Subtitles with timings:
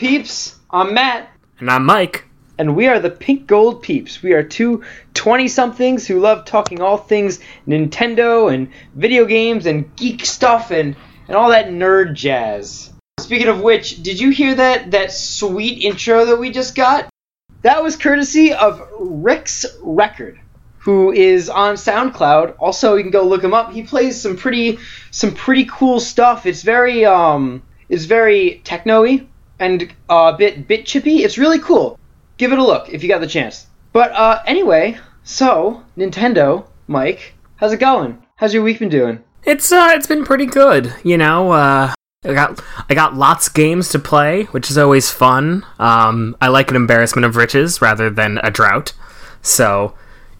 [0.00, 0.56] Peeps?
[0.70, 1.28] I'm Matt,
[1.58, 2.24] And I'm Mike.
[2.56, 4.22] and we are the Pink Gold Peeps.
[4.22, 7.38] We are two 20 somethings who love talking all things
[7.68, 10.96] Nintendo and video games and geek stuff and,
[11.28, 12.90] and all that nerd jazz.
[13.18, 17.10] Speaking of which, did you hear that, that sweet intro that we just got?
[17.60, 20.40] That was courtesy of Rick's Record,
[20.78, 22.54] who is on SoundCloud.
[22.58, 23.70] Also, you can go look him up.
[23.74, 24.78] He plays some pretty
[25.10, 26.46] some pretty cool stuff.
[26.46, 29.26] It's very um it's very techno-y
[29.60, 31.22] and uh, a bit bit chippy.
[31.22, 31.98] It's really cool.
[32.38, 33.66] Give it a look if you got the chance.
[33.92, 38.20] But uh, anyway, so Nintendo, Mike, how's it going?
[38.36, 39.22] How's your week been doing?
[39.44, 41.92] It's uh it's been pretty good, you know, uh
[42.24, 45.64] I got I got lots of games to play, which is always fun.
[45.78, 48.92] Um I like an embarrassment of riches rather than a drought.
[49.42, 49.94] So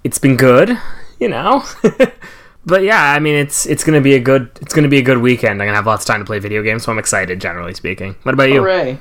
[0.05, 0.79] it's been good,
[1.19, 1.65] you know.
[2.67, 5.19] but yeah, I mean it's it's gonna be a good it's gonna be a good
[5.19, 5.63] weekend.
[5.63, 8.17] I'm gonna have lots of time to play video games, so I'm excited generally speaking.
[8.23, 8.61] What about you?
[8.61, 8.99] Hooray!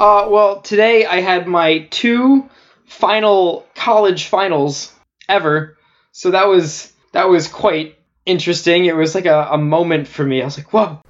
[0.00, 2.48] Uh, well, today I had my two
[2.86, 4.94] final college finals
[5.28, 5.76] ever,
[6.10, 8.86] so that was that was quite interesting.
[8.86, 10.40] It was like a, a moment for me.
[10.40, 11.02] I was like, "Whoa,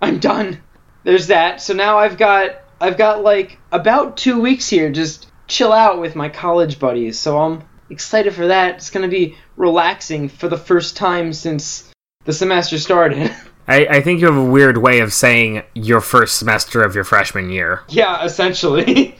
[0.00, 0.62] I'm done."
[1.02, 1.60] There's that.
[1.60, 6.14] So now I've got I've got like about two weeks here, just chill out with
[6.14, 7.18] my college buddies.
[7.18, 8.76] So I'm excited for that.
[8.76, 11.90] It's gonna be relaxing for the first time since
[12.24, 13.34] the semester started.
[13.68, 17.04] I, I think you have a weird way of saying your first semester of your
[17.04, 17.82] freshman year.
[17.88, 19.16] yeah, essentially.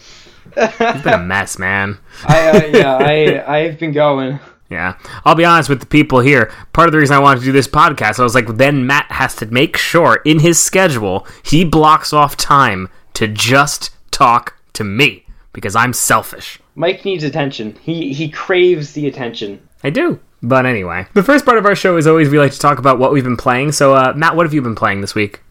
[0.57, 1.99] It's been a mess, man.
[2.27, 4.39] I uh, yeah, I I've been going.
[4.71, 4.97] Yeah.
[5.25, 6.51] I'll be honest with the people here.
[6.73, 9.11] Part of the reason I wanted to do this podcast, I was like, then Matt
[9.13, 14.83] has to make sure in his schedule he blocks off time to just talk to
[14.83, 16.59] me because I'm selfish.
[16.75, 17.77] Mike needs attention.
[17.81, 19.67] He he craves the attention.
[19.85, 20.21] I do.
[20.43, 22.99] But anyway, the first part of our show is always we like to talk about
[22.99, 23.73] what we've been playing.
[23.73, 25.43] So, uh, Matt, what have you been playing this week?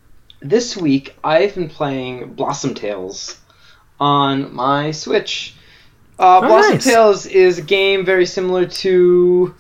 [0.41, 3.39] This week I've been playing Blossom Tales
[3.99, 5.55] on my Switch.
[6.19, 6.83] Uh, Blossom nice.
[6.83, 9.55] Tales is a game very similar to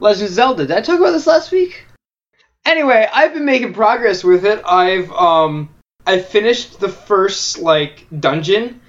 [0.00, 0.66] Legend of Zelda.
[0.66, 1.84] Did I talk about this last week?
[2.64, 4.62] Anyway, I've been making progress with it.
[4.64, 5.68] I've um
[6.06, 8.80] I finished the first like dungeon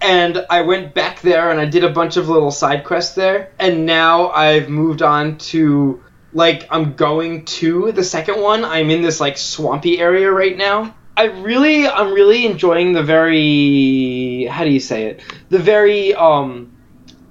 [0.00, 3.52] and I went back there and I did a bunch of little side quests there
[3.58, 6.02] and now I've moved on to
[6.32, 8.64] like I'm going to the second one.
[8.64, 10.94] I'm in this like swampy area right now.
[11.16, 15.20] I really I'm really enjoying the very how do you say it?
[15.50, 16.72] The very um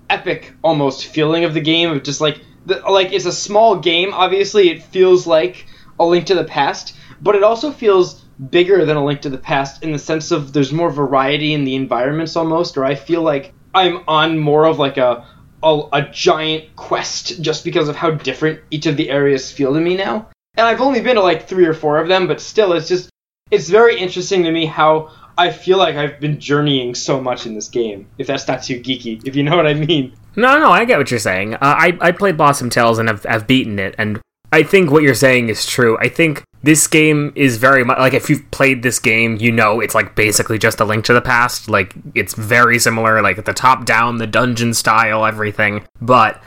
[0.10, 4.14] epic almost feeling of the game of just like the, like it's a small game
[4.14, 5.68] obviously it feels like
[6.00, 9.38] a link to the past but it also feels bigger than a link to the
[9.38, 13.22] past in the sense of there's more variety in the environments almost or i feel
[13.22, 15.26] like i'm on more of like a
[15.62, 19.80] a, a giant quest just because of how different each of the areas feel to
[19.80, 22.72] me now and i've only been to like three or four of them but still
[22.74, 23.10] it's just
[23.52, 27.56] it's very interesting to me how I feel like I've been journeying so much in
[27.56, 28.08] this game.
[28.18, 30.14] If that's not too geeky, if you know what I mean.
[30.36, 31.54] No, no, I get what you're saying.
[31.54, 34.20] Uh, I I played Blossom Tales and have have beaten it, and
[34.52, 35.98] I think what you're saying is true.
[36.00, 39.80] I think this game is very much like if you've played this game, you know
[39.80, 41.70] it's like basically just a link to the past.
[41.70, 45.88] Like it's very similar, like at the top down, the dungeon style, everything.
[46.02, 46.42] But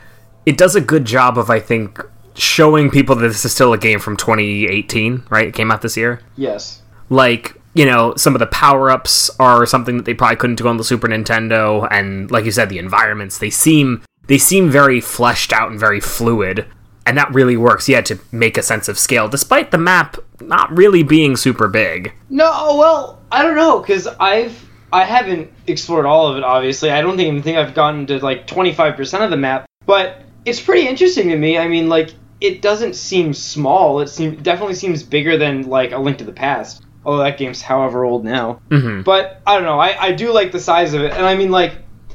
[0.45, 2.01] it does a good job of I think
[2.35, 5.49] showing people that this is still a game from 2018, right?
[5.49, 6.21] It came out this year.
[6.37, 6.83] Yes.
[7.09, 10.69] Like you know, some of the power ups are something that they probably couldn't do
[10.69, 15.01] on the Super Nintendo, and like you said, the environments they seem they seem very
[15.01, 16.67] fleshed out and very fluid,
[17.07, 17.89] and that really works.
[17.89, 22.13] Yeah, to make a sense of scale, despite the map not really being super big.
[22.31, 26.45] No, well, I don't know because I've I haven't explored all of it.
[26.45, 29.67] Obviously, I don't even think I've gotten to like twenty five percent of the map,
[29.87, 31.59] but it's pretty interesting to me.
[31.59, 34.01] I mean, like it doesn't seem small.
[34.01, 36.85] It seem definitely seems bigger than like a Link to the Past.
[37.05, 38.61] Although that game's however old now.
[38.71, 39.81] hmm But I don't know.
[39.81, 41.73] I, I do like the size of it, and I mean like,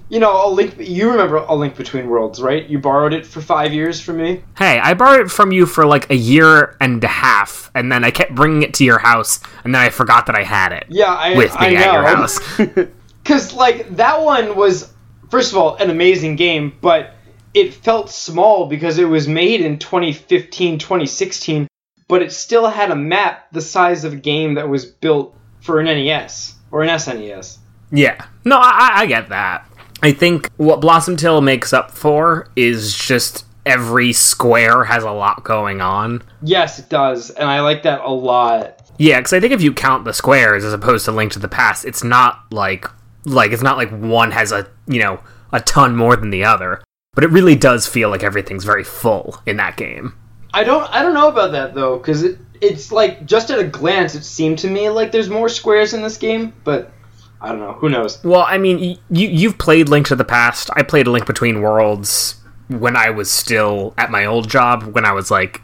[0.09, 0.75] you know, a link.
[0.79, 2.67] You remember a Link Between Worlds, right?
[2.67, 4.43] You borrowed it for five years from me.
[4.57, 8.03] Hey, I borrowed it from you for like a year and a half, and then
[8.03, 10.85] I kept bringing it to your house, and then I forgot that I had it.
[10.89, 11.81] Yeah, I With I me know.
[11.81, 12.39] at your house.
[13.23, 14.93] Because like that one was,
[15.29, 17.13] first of all, an amazing game, but
[17.53, 21.67] it felt small because it was made in 2015, 2016,
[22.07, 25.81] but it still had a map the size of a game that was built for
[25.81, 27.57] an NES or an SNES.
[27.91, 28.25] Yeah.
[28.45, 29.67] No, I, I get that.
[30.01, 35.43] I think what Blossom Tales makes up for is just every square has a lot
[35.43, 36.23] going on.
[36.41, 38.81] Yes, it does, and I like that a lot.
[38.97, 41.47] Yeah, because I think if you count the squares as opposed to Link to the
[41.47, 42.85] Past, it's not like
[43.25, 45.19] like it's not like one has a you know
[45.51, 46.81] a ton more than the other.
[47.13, 50.13] But it really does feel like everything's very full in that game.
[50.53, 53.63] I don't I don't know about that though, because it it's like just at a
[53.63, 56.91] glance it seemed to me like there's more squares in this game, but
[57.39, 57.73] I don't know.
[57.73, 58.23] Who knows?
[58.23, 58.97] Well, I mean, you
[59.27, 60.69] you've played Link to the Past.
[60.75, 62.35] I played Link Between Worlds
[62.67, 64.83] when I was still at my old job.
[64.95, 65.61] When I was like,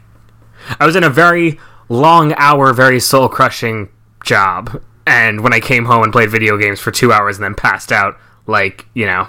[0.78, 3.88] I was in a very long hour, very soul crushing
[4.24, 7.54] job, and when I came home and played video games for two hours and then
[7.54, 9.26] passed out, like you know,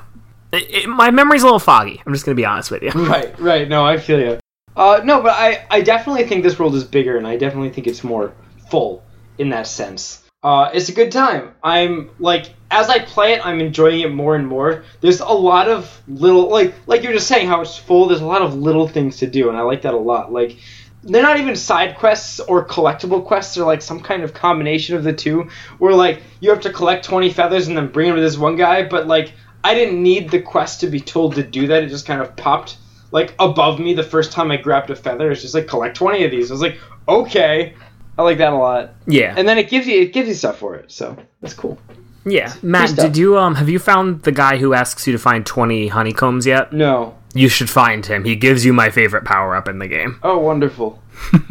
[0.52, 2.02] it, it, my memory's a little foggy.
[2.06, 2.92] I'm just gonna be honest with you.
[2.96, 3.68] Right, right.
[3.68, 4.40] No, I feel you.
[4.76, 7.88] Uh, no, but I, I definitely think this world is bigger, and I definitely think
[7.88, 8.34] it's more
[8.70, 9.04] full
[9.38, 10.25] in that sense.
[10.46, 11.56] Uh, it's a good time.
[11.64, 14.84] I'm like, as I play it, I'm enjoying it more and more.
[15.02, 18.06] There's a lot of little, like, like you're just saying how it's full.
[18.06, 20.32] There's a lot of little things to do, and I like that a lot.
[20.32, 20.58] Like,
[21.02, 23.56] they're not even side quests or collectible quests.
[23.56, 25.50] They're like some kind of combination of the two,
[25.80, 28.56] where like you have to collect 20 feathers and then bring them to this one
[28.56, 28.84] guy.
[28.84, 29.34] But like,
[29.64, 31.82] I didn't need the quest to be told to do that.
[31.82, 32.78] It just kind of popped
[33.10, 35.32] like above me the first time I grabbed a feather.
[35.32, 36.52] It's just like collect 20 of these.
[36.52, 36.78] I was like,
[37.08, 37.74] okay.
[38.18, 38.94] I like that a lot.
[39.08, 40.92] Yeah, And then it gives you it gives you stuff for it.
[40.92, 41.78] So that's cool.
[42.26, 42.54] yeah.
[42.62, 45.88] Matt, did you um have you found the guy who asks you to find 20
[45.90, 46.72] honeycombs yet?
[46.74, 47.16] No.
[47.34, 48.24] You should find him.
[48.24, 50.20] He gives you my favorite power up in the game.
[50.24, 51.02] Oh, wonderful.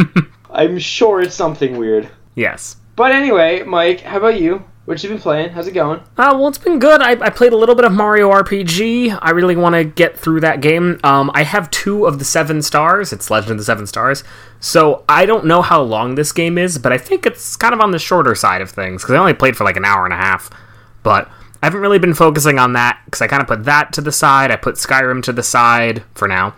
[0.51, 2.09] I'm sure it's something weird.
[2.35, 2.77] Yes.
[2.97, 4.65] But anyway, Mike, how about you?
[4.85, 5.51] What you been playing?
[5.51, 6.01] How's it going?
[6.19, 7.01] Uh, well, it's been good.
[7.01, 9.19] I, I played a little bit of Mario RPG.
[9.23, 11.01] I really want to get through that game.
[11.03, 13.11] Um, I have two of the seven stars.
[13.11, 14.25] It's Legend of the Seven Stars.
[14.61, 17.81] So I don't know how long this game is, but I think it's kind of
[17.81, 20.13] on the shorter side of things because I only played for like an hour and
[20.13, 20.51] a half.
[21.03, 21.31] But
[21.63, 24.13] I haven't really been focusing on that because I kind of put that to the
[24.13, 24.51] side.
[24.51, 26.55] I put Skyrim to the side for now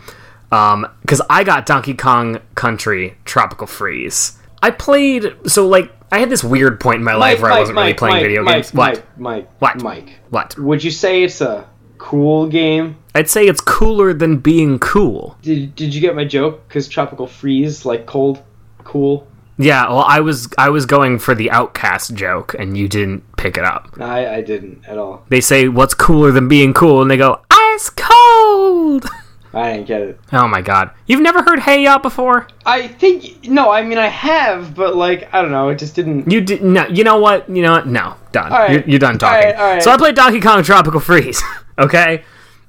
[0.50, 4.36] because I got Donkey Kong Country Tropical Freeze.
[4.62, 7.78] I played so like I had this weird point in my life where I wasn't
[7.78, 8.74] really playing Mike, video Mike, games.
[8.74, 8.94] What?
[9.16, 9.82] Mike, Mike, What?
[9.82, 10.18] Mike.
[10.30, 10.58] What?
[10.58, 11.68] Would you say it's a
[11.98, 12.96] cool game?
[13.14, 15.36] I'd say it's cooler than being cool.
[15.42, 16.66] Did, did you get my joke?
[16.68, 18.42] Because tropical freeze, like cold,
[18.84, 19.26] cool.
[19.58, 23.56] Yeah, well, I was I was going for the OutKast joke, and you didn't pick
[23.56, 23.88] it up.
[23.98, 25.24] I, I didn't at all.
[25.30, 29.06] They say, "What's cooler than being cool?" and they go, "Ice cold."
[29.56, 30.20] I didn't get it.
[30.32, 32.46] oh my god, you've never heard "Hey Ya" before?
[32.66, 33.70] I think no.
[33.70, 35.70] I mean, I have, but like I don't know.
[35.70, 36.30] It just didn't.
[36.30, 36.86] You did no.
[36.88, 37.48] You know what?
[37.48, 37.86] You know what?
[37.86, 38.52] No, done.
[38.52, 38.70] Right.
[38.72, 39.38] You're, you're done talking.
[39.38, 39.82] All right, all right.
[39.82, 41.42] So I played Donkey Kong Tropical Freeze.
[41.78, 42.22] okay,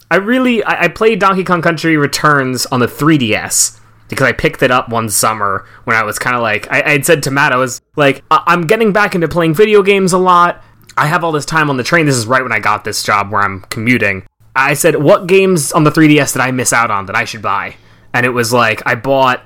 [0.10, 3.80] I really I, I played Donkey Kong Country Returns on the 3DS
[4.10, 7.06] because I picked it up one summer when I was kind of like I had
[7.06, 10.18] said to Matt, I was like, I- I'm getting back into playing video games a
[10.18, 10.64] lot.
[10.96, 12.06] I have all this time on the train.
[12.06, 14.26] This is right when I got this job where I'm commuting.
[14.58, 17.44] I said, what games on the 3DS did I miss out on that I should
[17.44, 17.76] buy?
[18.14, 19.44] And it was like I bought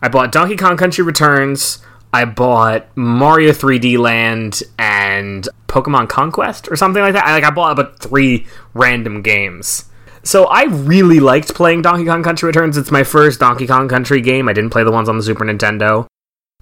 [0.00, 1.82] I bought Donkey Kong Country Returns.
[2.12, 7.26] I bought Mario 3D Land and Pokemon Conquest or something like that.
[7.26, 9.86] I like I bought about three random games.
[10.22, 12.76] So I really liked playing Donkey Kong Country Returns.
[12.76, 14.48] It's my first Donkey Kong Country game.
[14.48, 16.06] I didn't play the ones on the Super Nintendo.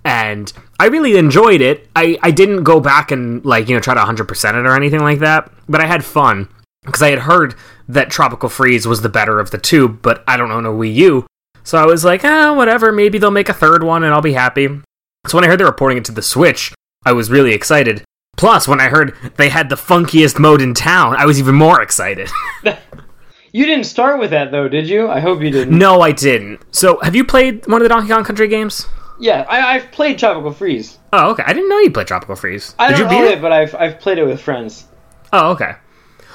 [0.04, 0.50] And
[0.80, 1.88] I really enjoyed it.
[1.94, 5.00] I, I didn't go back and like, you know, try to 100% it or anything
[5.00, 6.48] like that, but I had fun
[6.84, 7.55] because I had heard
[7.88, 10.94] that Tropical Freeze was the better of the two, but I don't own a Wii
[10.94, 11.26] U.
[11.64, 14.32] So I was like, ah, whatever, maybe they'll make a third one and I'll be
[14.32, 14.67] happy.
[15.26, 16.73] So when I heard they were porting it to the Switch,
[17.04, 18.02] I was really excited.
[18.37, 21.80] Plus, when I heard they had the funkiest mode in town, I was even more
[21.83, 22.28] excited.
[23.54, 25.11] You didn't start with that though, did you?
[25.11, 25.76] I hope you didn't.
[25.76, 26.61] no, I didn't.
[26.75, 28.87] So, have you played one of the Donkey Kong Country games?
[29.21, 30.99] Yeah, I, I've played Tropical Freeze.
[31.12, 31.42] Oh, okay.
[31.47, 32.75] I didn't know you played Tropical Freeze.
[32.78, 33.38] I Did don't you beat own it?
[33.38, 34.88] it, but I've I've played it with friends.
[35.35, 35.75] Oh, okay.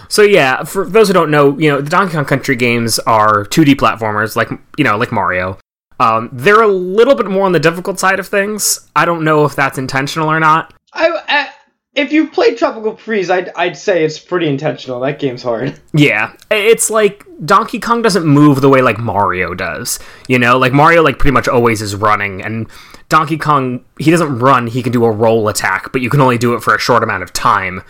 [0.10, 3.46] So yeah, for those who don't know, you know, the Donkey Kong Country games are
[3.46, 5.58] 2D platformers, like you know, like Mario.
[6.00, 8.88] Um, they're a little bit more on the difficult side of things.
[8.96, 10.74] I don't know if that's intentional or not.
[10.94, 11.50] I, I
[11.98, 15.00] if you've played Tropical Freeze, I'd I'd say it's pretty intentional.
[15.00, 15.80] That game's hard.
[15.94, 20.00] Yeah, it's like Donkey Kong doesn't move the way like Mario does.
[20.28, 22.70] You know, like Mario like pretty much always is running, and
[23.10, 24.68] Donkey Kong he doesn't run.
[24.68, 27.02] He can do a roll attack, but you can only do it for a short
[27.02, 27.82] amount of time.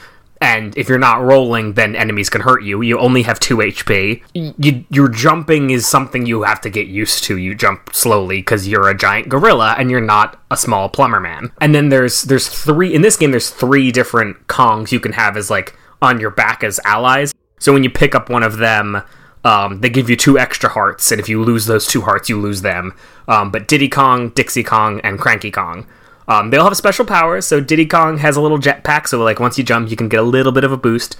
[0.42, 2.82] And if you're not rolling, then enemies can hurt you.
[2.82, 4.22] You only have two HP.
[4.34, 7.38] You, your jumping is something you have to get used to.
[7.38, 11.52] You jump slowly because you're a giant gorilla and you're not a small plumber man.
[11.60, 13.32] And then there's there's three in this game.
[13.32, 17.34] There's three different Kongs you can have as like on your back as allies.
[17.60, 19.02] So when you pick up one of them,
[19.44, 22.40] um, they give you two extra hearts, and if you lose those two hearts, you
[22.40, 22.94] lose them.
[23.28, 25.88] Um, but Diddy Kong, Dixie Kong, and Cranky Kong.
[26.28, 27.48] Um, they all have special powers.
[27.48, 30.20] So Diddy Kong has a little jetpack, so like once you jump, you can get
[30.20, 31.18] a little bit of a boost.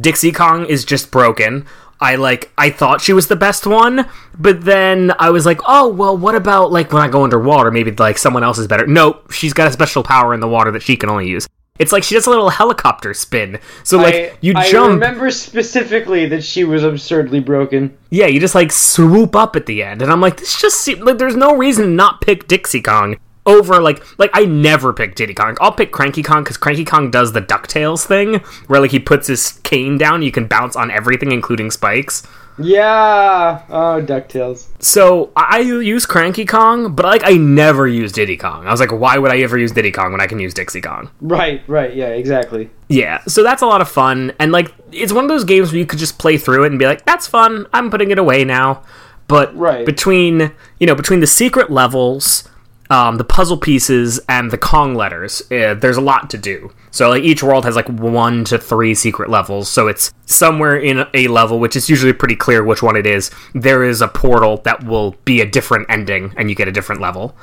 [0.00, 1.66] Dixie Kong is just broken.
[2.00, 4.06] I like I thought she was the best one,
[4.38, 7.70] but then I was like, oh well, what about like when I go underwater?
[7.70, 8.86] Maybe like someone else is better.
[8.86, 11.46] Nope, she's got a special power in the water that she can only use.
[11.78, 13.58] It's like she does a little helicopter spin.
[13.82, 17.96] So like I, you I jump, I remember specifically that she was absurdly broken.
[18.10, 21.00] yeah, you just like swoop up at the end, and I'm like, this just seems
[21.00, 23.16] like there's no reason to not pick Dixie Kong.
[23.46, 25.56] Over like like I never pick Diddy Kong.
[25.60, 29.28] I'll pick Cranky Kong because Cranky Kong does the Ducktales thing where like he puts
[29.28, 32.22] his cane down, you can bounce on everything, including spikes.
[32.58, 33.62] Yeah.
[33.68, 34.66] Oh, Ducktales.
[34.82, 38.66] So I use Cranky Kong, but like I never use Diddy Kong.
[38.66, 40.80] I was like, why would I ever use Diddy Kong when I can use Dixie
[40.80, 41.10] Kong?
[41.20, 41.62] Right.
[41.66, 41.94] Right.
[41.94, 42.08] Yeah.
[42.08, 42.70] Exactly.
[42.88, 45.78] Yeah, so that's a lot of fun, and like it's one of those games where
[45.80, 47.66] you could just play through it and be like, "That's fun.
[47.72, 48.84] I'm putting it away now."
[49.26, 49.84] But Right.
[49.84, 52.48] between you know between the secret levels,
[52.90, 56.72] um, the puzzle pieces, and the Kong letters, uh, there's a lot to do.
[56.90, 59.68] So like each world has like one to three secret levels.
[59.68, 63.30] So it's somewhere in a level, which is usually pretty clear which one it is.
[63.54, 67.00] There is a portal that will be a different ending, and you get a different
[67.00, 67.36] level.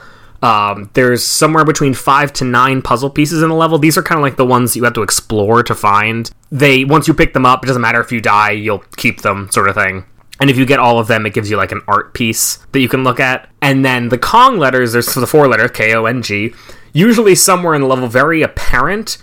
[0.43, 3.77] Um, there's somewhere between five to nine puzzle pieces in a level.
[3.77, 6.29] These are kind of like the ones you have to explore to find.
[6.51, 9.49] They once you pick them up, it doesn't matter if you die, you'll keep them,
[9.51, 10.03] sort of thing.
[10.39, 12.79] And if you get all of them, it gives you like an art piece that
[12.79, 13.49] you can look at.
[13.61, 16.53] And then the Kong letters, there's the four letters K O N G,
[16.91, 19.17] usually somewhere in the level very apparent,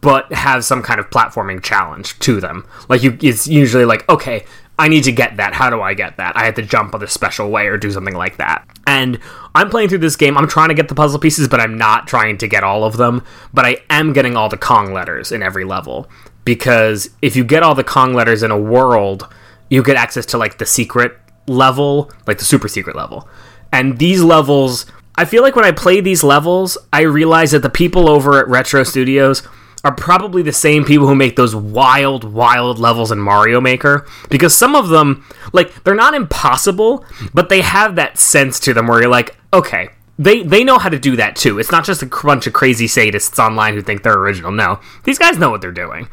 [0.00, 2.66] but have some kind of platforming challenge to them.
[2.88, 4.44] Like you, it's usually like, okay,
[4.78, 5.54] I need to get that.
[5.54, 6.36] How do I get that?
[6.36, 8.64] I have to jump on this special way or do something like that.
[8.86, 9.18] And
[9.54, 10.38] I'm playing through this game.
[10.38, 12.96] I'm trying to get the puzzle pieces, but I'm not trying to get all of
[12.96, 13.24] them.
[13.52, 16.08] But I am getting all the Kong letters in every level
[16.44, 19.28] because if you get all the Kong letters in a world,
[19.68, 23.28] you get access to like the secret level, like the super secret level.
[23.72, 27.70] And these levels, I feel like when I play these levels, I realize that the
[27.70, 29.46] people over at Retro Studios
[29.84, 34.06] are probably the same people who make those wild, wild levels in Mario Maker.
[34.28, 38.86] Because some of them, like, they're not impossible, but they have that sense to them
[38.86, 41.58] where you're like, okay, they they know how to do that too.
[41.58, 44.50] It's not just a bunch of crazy sadists online who think they're original.
[44.50, 46.08] No, these guys know what they're doing.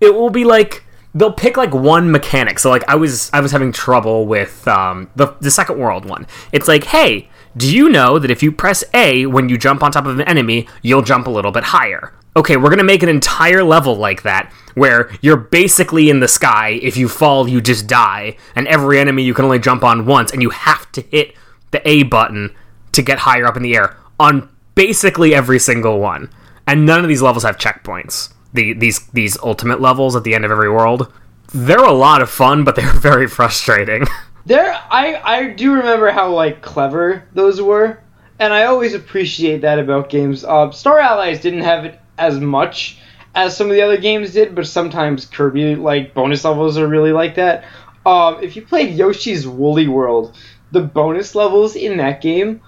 [0.00, 0.84] It will be like
[1.14, 2.58] they'll pick like one mechanic.
[2.58, 6.26] So like I was I was having trouble with um, the the second world one.
[6.52, 9.92] It's like, hey, do you know that if you press A when you jump on
[9.92, 12.12] top of an enemy, you'll jump a little bit higher?
[12.36, 16.78] Okay, we're gonna make an entire level like that where you're basically in the sky.
[16.82, 20.30] If you fall, you just die, and every enemy you can only jump on once,
[20.32, 21.34] and you have to hit
[21.70, 22.54] the A button
[22.92, 26.30] to get higher up in the air on basically every single one.
[26.66, 28.32] And none of these levels have checkpoints.
[28.52, 31.12] The these these ultimate levels at the end of every world.
[31.52, 34.06] They're a lot of fun, but they're very frustrating.
[34.46, 38.00] There, I I do remember how like clever those were,
[38.38, 40.44] and I always appreciate that about games.
[40.44, 42.98] Uh, Star Allies didn't have it as much
[43.34, 47.12] as some of the other games did, but sometimes Kirby like bonus levels are really
[47.12, 47.64] like that.
[48.06, 50.36] Um, if you played Yoshi's Woolly World,
[50.72, 52.60] the bonus levels in that game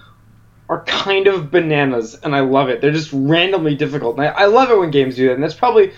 [0.71, 2.79] are kind of bananas, and I love it.
[2.79, 5.33] They're just randomly difficult, and I, I love it when games do that.
[5.33, 5.91] And that's probably,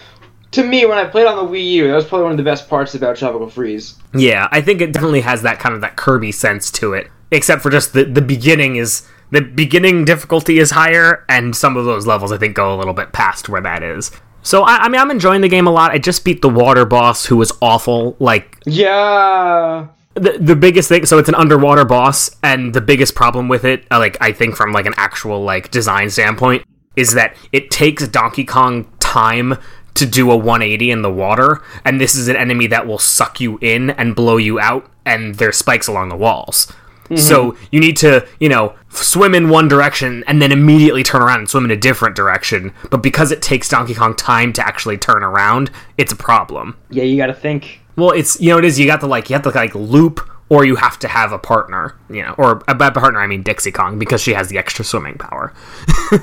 [0.51, 2.44] to me, when I played on the Wii U, that was probably one of the
[2.44, 3.96] best parts about Tropical Freeze.
[4.15, 7.10] yeah, I think it definitely has that kind of that Kirby sense to it.
[7.30, 11.86] Except for just the the beginning is the beginning difficulty is higher, and some of
[11.86, 14.12] those levels I think go a little bit past where that is.
[14.42, 15.92] So I, I mean, I'm enjoying the game a lot.
[15.92, 18.15] I just beat the water boss, who was awful.
[18.20, 19.88] Like Yeah.
[20.15, 23.86] The the biggest thing so it's an underwater boss and the biggest problem with it
[23.91, 26.63] uh, like i think from like an actual like design standpoint
[26.96, 29.55] is that it takes donkey kong time
[29.96, 33.39] to do a 180 in the water and this is an enemy that will suck
[33.39, 36.72] you in and blow you out and there's spikes along the walls
[37.15, 41.38] so you need to you know swim in one direction and then immediately turn around
[41.39, 44.98] and swim in a different direction but because it takes donkey kong time to actually
[44.98, 47.82] turn around it's a problem Yeah, you gotta think.
[47.95, 48.79] Well, it's you know it is.
[48.79, 50.19] You got to like you have to like loop,
[50.50, 51.95] or you have to have a partner.
[52.09, 55.17] You know, or by partner I mean Dixie Kong because she has the extra swimming
[55.17, 55.53] power.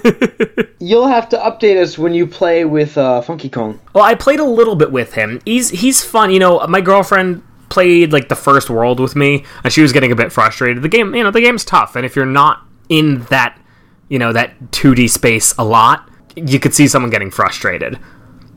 [0.78, 3.80] You'll have to update us when you play with uh, Funky Kong.
[3.94, 5.40] Well, I played a little bit with him.
[5.44, 6.30] He's he's fun.
[6.30, 10.12] You know, my girlfriend played like the first world with me, and she was getting
[10.12, 10.82] a bit frustrated.
[10.82, 13.58] The game, you know, the game's tough, and if you're not in that,
[14.08, 17.98] you know, that 2D space a lot, you could see someone getting frustrated.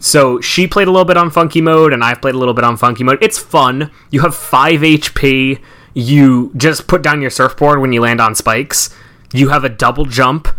[0.03, 2.65] So she played a little bit on funky mode, and I've played a little bit
[2.65, 3.19] on funky mode.
[3.21, 3.89] It's fun.
[4.11, 5.61] You have five HP.
[5.93, 8.93] You just put down your surfboard when you land on spikes.
[9.31, 10.49] You have a double jump,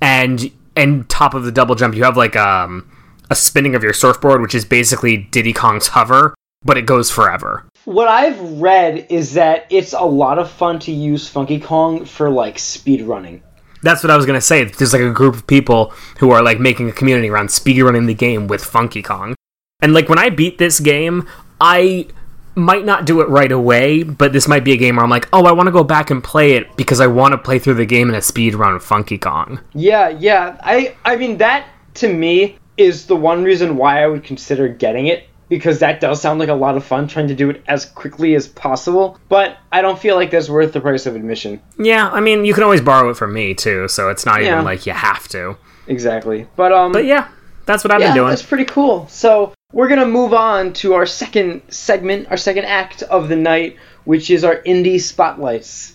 [0.00, 2.90] and and top of the double jump, you have like um
[3.28, 6.34] a spinning of your surfboard, which is basically Diddy Kong's hover,
[6.64, 7.68] but it goes forever.
[7.84, 12.30] What I've read is that it's a lot of fun to use Funky Kong for
[12.30, 13.42] like speed running.
[13.84, 14.64] That's what I was gonna say.
[14.64, 18.14] There's like a group of people who are like making a community around speedrunning the
[18.14, 19.34] game with Funky Kong.
[19.82, 21.28] And like when I beat this game,
[21.60, 22.08] I
[22.54, 25.28] might not do it right away, but this might be a game where I'm like,
[25.32, 27.74] oh, I want to go back and play it because I want to play through
[27.74, 29.60] the game in a speed run of Funky Kong.
[29.74, 30.56] Yeah, yeah.
[30.62, 35.06] I I mean that to me is the one reason why I would consider getting
[35.06, 37.84] it because that does sound like a lot of fun trying to do it as
[37.86, 39.18] quickly as possible.
[39.28, 41.60] But I don't feel like that's worth the price of admission.
[41.78, 44.52] Yeah, I mean, you can always borrow it from me too, so it's not Yeah.
[44.54, 45.56] even like you have to.
[45.86, 46.46] Exactly.
[46.56, 47.28] But um But yeah,
[47.66, 48.28] that's what I've yeah, been doing.
[48.30, 49.06] that's pretty cool.
[49.08, 53.76] So we're gonna move on to our second segment, our second act of the night,
[54.04, 55.94] which is our indie spotlights.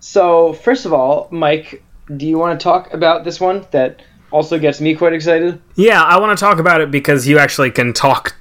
[0.00, 1.82] So first of all, Mike,
[2.16, 4.00] do you want to talk about this one that
[4.30, 5.60] also gets me quite excited?
[5.74, 8.34] Yeah, I want to talk about it because you actually can talk.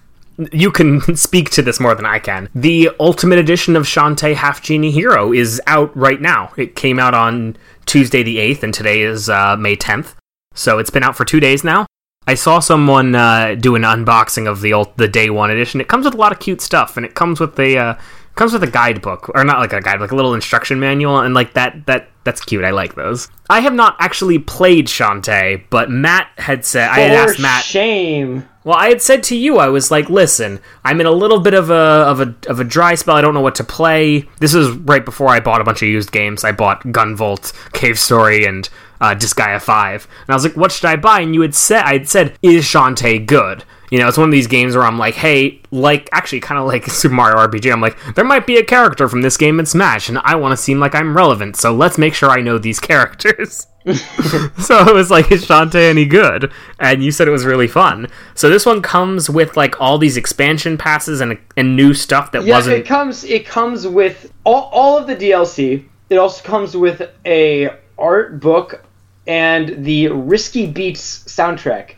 [0.51, 2.50] You can speak to this more than I can.
[2.53, 6.53] The Ultimate Edition of Shantae Half Genie Hero is out right now.
[6.58, 10.13] It came out on Tuesday the 8th, and today is uh, May 10th.
[10.53, 11.86] So it's been out for two days now.
[12.27, 15.79] I saw someone uh, do an unboxing of the ult- the day one edition.
[15.79, 17.94] It comes with a lot of cute stuff, and it comes with a uh,
[18.36, 21.34] comes with a guidebook, or not like a guide, like a little instruction manual, and
[21.34, 22.65] like that that that's cute.
[22.65, 23.29] I like those.
[23.50, 27.63] I have not actually played Shantae, but Matt had said I had asked Matt.
[27.63, 28.48] shame.
[28.67, 31.53] Well, I had said to you, I was like, "Listen, I'm in a little bit
[31.53, 33.15] of a of a of a dry spell.
[33.15, 35.88] I don't know what to play." This is right before I bought a bunch of
[35.88, 36.43] used games.
[36.43, 38.67] I bought Gunvolt, Cave Story, and
[39.00, 41.86] uh, Disgaea Five, and I was like, "What should I buy?" And you had said,
[41.86, 44.98] "I had said, is Shantae good?" You know, it's one of these games where I'm
[44.98, 47.72] like, "Hey, like actually, kind of like Super Mario RPG.
[47.72, 50.51] I'm like, there might be a character from this game in Smash, and I want
[50.51, 51.56] to seem like I'm relevant.
[51.56, 53.67] So let's make sure I know these characters."
[54.58, 56.51] so it was like, is Shantae any good?
[56.77, 58.08] And you said it was really fun.
[58.36, 62.44] So this one comes with like all these expansion passes and and new stuff that
[62.44, 62.75] Yeah, wasn't.
[62.75, 63.24] Yeah, it comes.
[63.24, 65.86] It comes with all, all of the DLC.
[66.10, 68.84] It also comes with a art book
[69.25, 71.96] and the Risky Beats soundtrack.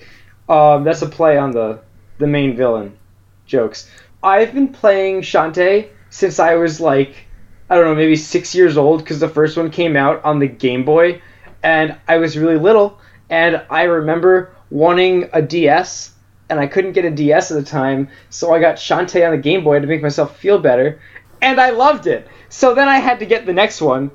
[0.50, 1.79] Um, that's a play on the
[2.18, 2.98] the main villain
[3.46, 3.89] jokes.
[4.22, 7.15] I've been playing Shantae since I was like
[7.70, 10.48] I don't know maybe six years old because the first one came out on the
[10.48, 11.22] Game Boy,
[11.62, 16.13] and I was really little, and I remember wanting a DS
[16.50, 19.41] and I couldn't get a DS at the time, so I got Shantae on the
[19.41, 21.00] Game Boy to make myself feel better,
[21.43, 22.28] and I loved it.
[22.50, 24.10] So then I had to get the next one,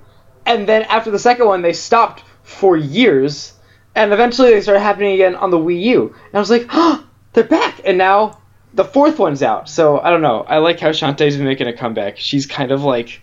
[0.44, 3.53] and then after the second one, they stopped for years,
[3.94, 7.06] and eventually they started happening again on the Wii U, and I was like, oh,
[7.32, 8.38] they're back, and now
[8.74, 9.68] the fourth one's out.
[9.68, 10.42] So I don't know.
[10.48, 12.18] I like how Shantae's been making a comeback.
[12.18, 13.20] She's kind of like,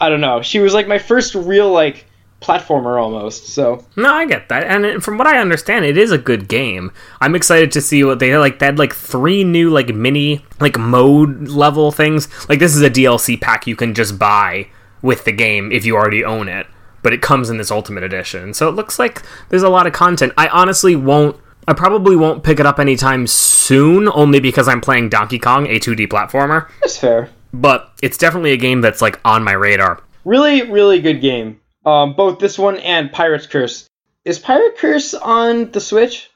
[0.00, 0.42] I don't know.
[0.42, 2.06] She was like my first real like
[2.42, 3.46] platformer almost.
[3.48, 6.92] So No, I get that, and from what I understand, it is a good game.
[7.20, 8.58] I'm excited to see what they like.
[8.58, 12.28] They had like three new like mini like mode level things.
[12.48, 14.68] Like this is a DLC pack you can just buy
[15.00, 16.66] with the game if you already own it,
[17.02, 18.54] but it comes in this Ultimate Edition.
[18.54, 20.32] So it looks like there's a lot of content.
[20.36, 21.36] I honestly won't.
[21.68, 25.78] I probably won't pick it up anytime soon, only because I'm playing Donkey Kong, a
[25.78, 26.68] 2D platformer.
[26.80, 27.30] that's fair.
[27.52, 30.00] But it's definitely a game that's like on my radar.
[30.24, 31.60] Really, really good game.
[31.84, 33.88] Um, both this one and Pirate's Curse.
[34.24, 36.30] Is Pirate Curse on the Switch?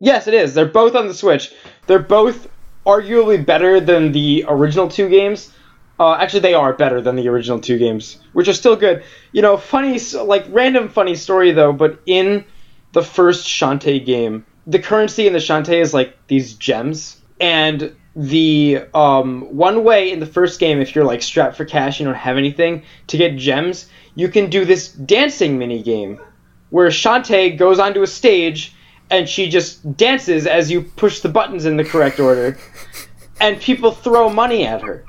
[0.00, 0.54] Yes, it is.
[0.54, 1.52] They're both on the Switch.
[1.86, 2.48] They're both
[2.86, 5.52] arguably better than the original two games.
[6.00, 9.04] Uh, actually, they are better than the original two games, which are still good.
[9.32, 11.74] You know, funny, like random funny story though.
[11.74, 12.46] But in
[12.92, 18.82] the first Shantae game, the currency in the Shantae is like these gems, and the
[18.94, 22.14] um, one way in the first game, if you're like strapped for cash, you don't
[22.14, 26.18] have anything to get gems, you can do this dancing mini game
[26.70, 28.74] where Shantae goes onto a stage
[29.10, 32.56] and she just dances as you push the buttons in the correct order,
[33.40, 35.04] and people throw money at her.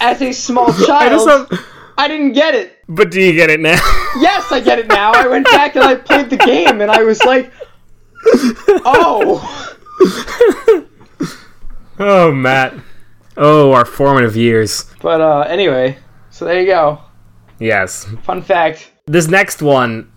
[0.00, 2.78] As a small child, just have- I didn't get it.
[2.88, 3.78] but do you get it now?
[4.20, 5.12] Yes, I get it now.
[5.12, 7.52] I went back and I played the game, and I was like,
[8.84, 9.76] "Oh,
[11.98, 12.74] Oh, Matt.
[13.36, 14.84] Oh, our formative years.
[15.02, 15.98] But uh, anyway,
[16.30, 17.00] so there you go.
[17.58, 18.04] Yes.
[18.24, 18.90] Fun fact.
[19.06, 20.10] This next one,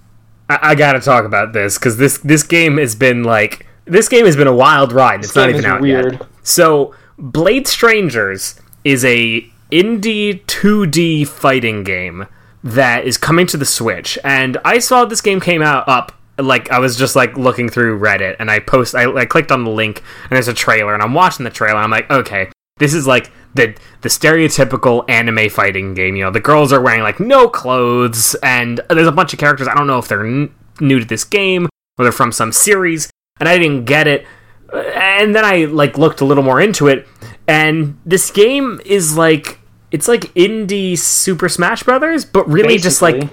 [0.50, 4.26] I, I gotta talk about this because this this game has been like this game
[4.26, 5.24] has been a wild ride.
[5.24, 6.14] It's not even out weird.
[6.14, 6.28] yet.
[6.44, 12.28] So, Blade Strangers is a indie 2D fighting game
[12.64, 16.14] that is coming to the Switch, and I saw this game came out up.
[16.38, 18.96] Like I was just like looking through Reddit, and I post.
[18.96, 21.76] I, I clicked on the link, and there's a trailer, and I'm watching the trailer.
[21.76, 26.16] And I'm like, okay, this is like the the stereotypical anime fighting game.
[26.16, 29.68] You know, the girls are wearing like no clothes, and there's a bunch of characters.
[29.68, 33.12] I don't know if they're n- new to this game or they're from some series,
[33.40, 34.26] and I didn't get it.
[34.74, 37.08] And then I like looked a little more into it,
[37.48, 39.60] and this game is like
[39.92, 43.30] it's like indie Super Smash Brothers, but really just like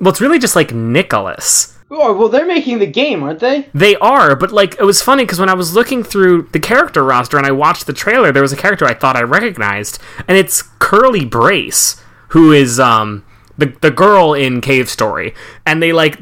[0.00, 1.76] well, it's really just like Nicalis.
[1.88, 3.68] Oh, well, they're making the game, aren't they?
[3.72, 7.04] They are, but like it was funny because when I was looking through the character
[7.04, 10.36] roster and I watched the trailer, there was a character I thought I recognized, and
[10.36, 13.24] it's Curly Brace, who is um
[13.56, 16.18] the the girl in Cave Story, and they like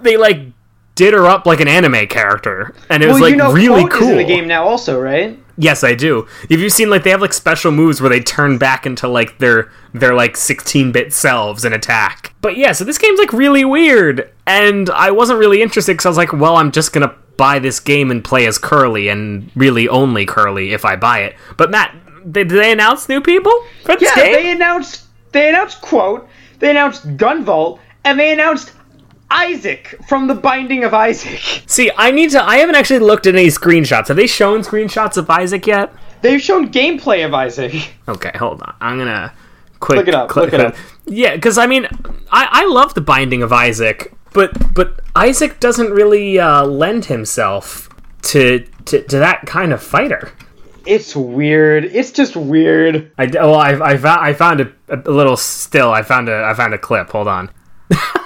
[0.00, 0.40] they like
[1.00, 3.90] did her up like an anime character, and it was like you know, really Quote
[3.92, 4.02] cool.
[4.08, 5.38] is in the game now, also, right?
[5.56, 6.26] Yes, I do.
[6.50, 9.38] Have you seen like they have like special moves where they turn back into like
[9.38, 12.34] their their like 16-bit selves and attack?
[12.42, 16.10] But yeah, so this game's like really weird, and I wasn't really interested because I
[16.10, 19.88] was like, well, I'm just gonna buy this game and play as Curly, and really
[19.88, 21.34] only Curly if I buy it.
[21.56, 21.94] But Matt,
[22.30, 23.52] did they announce new people
[23.84, 24.32] for this Yeah, game?
[24.34, 28.72] they announced they announced quote, they announced Gunvolt, and they announced
[29.30, 31.62] Isaac from the Binding of Isaac.
[31.66, 32.42] See, I need to.
[32.42, 34.08] I haven't actually looked at any screenshots.
[34.08, 35.92] Have they shown screenshots of Isaac yet?
[36.20, 37.94] They've shown gameplay of Isaac.
[38.08, 38.74] Okay, hold on.
[38.80, 39.32] I'm gonna
[39.78, 40.76] quick Look it up, click look it up.
[41.06, 41.86] Yeah, because I mean,
[42.30, 47.88] I I love the Binding of Isaac, but but Isaac doesn't really uh, lend himself
[48.22, 50.32] to, to to that kind of fighter.
[50.86, 51.84] It's weird.
[51.84, 53.12] It's just weird.
[53.18, 55.90] I well, I I found I found a, a little still.
[55.92, 57.10] I found a I found a clip.
[57.10, 57.50] Hold on.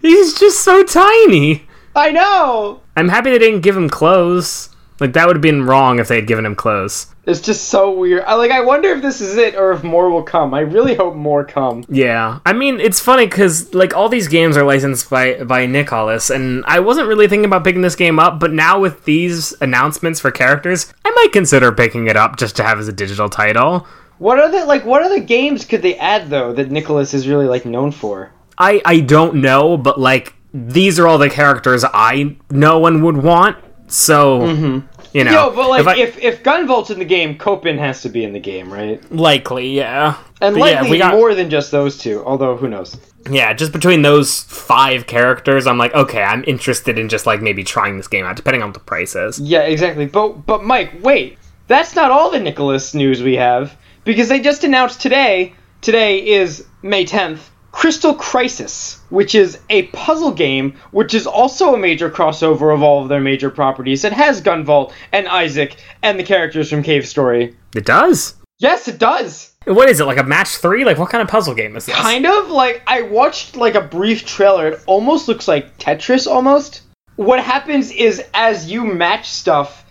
[0.00, 1.66] He's just so tiny.
[1.94, 2.80] I know.
[2.96, 4.70] I'm happy they didn't give him clothes.
[5.00, 7.06] Like that would have been wrong if they had given him clothes.
[7.24, 8.22] It's just so weird.
[8.24, 8.50] I like.
[8.50, 10.52] I wonder if this is it or if more will come.
[10.52, 11.84] I really hope more come.
[11.88, 16.34] Yeah, I mean it's funny because like all these games are licensed by by Nicalis,
[16.34, 20.20] and I wasn't really thinking about picking this game up, but now with these announcements
[20.20, 23.86] for characters, I might consider picking it up just to have as a digital title.
[24.18, 27.64] What other like what other games could they add though that Nicalis is really like
[27.64, 28.32] known for?
[28.60, 33.16] I I don't know, but like these are all the characters I know and would
[33.16, 33.56] want.
[33.88, 34.86] So mm-hmm.
[35.16, 38.02] you know, Yo, but like if I- if if Gunvolt's in the game, Copen has
[38.02, 39.00] to be in the game, right?
[39.12, 42.22] likely, yeah, And But yeah, likely we got- more than just those two.
[42.24, 42.96] Although who knows?
[43.30, 47.64] yeah, just between those five characters, I'm like, okay, I'm interested in just like maybe
[47.64, 49.40] trying this game out, depending on what the price is.
[49.40, 50.06] Yeah, exactly.
[50.06, 51.38] But but Mike, wait.
[51.66, 55.54] That's not all the Nicalis news we have because they just announced today.
[55.80, 57.38] Today is May 10th.
[57.72, 63.02] Crystal Crisis, which is a puzzle game, which is also a major crossover of all
[63.02, 64.04] of their major properties.
[64.04, 67.56] It has Gunvolt and Isaac and the characters from Cave Story.
[67.74, 68.34] It does.
[68.58, 69.54] Yes, it does.
[69.64, 70.84] What is it like a match three?
[70.84, 71.94] Like what kind of puzzle game is this?
[71.94, 74.68] Kind of like I watched like a brief trailer.
[74.68, 76.82] It almost looks like Tetris almost.
[77.16, 79.84] What happens is as you match stuff,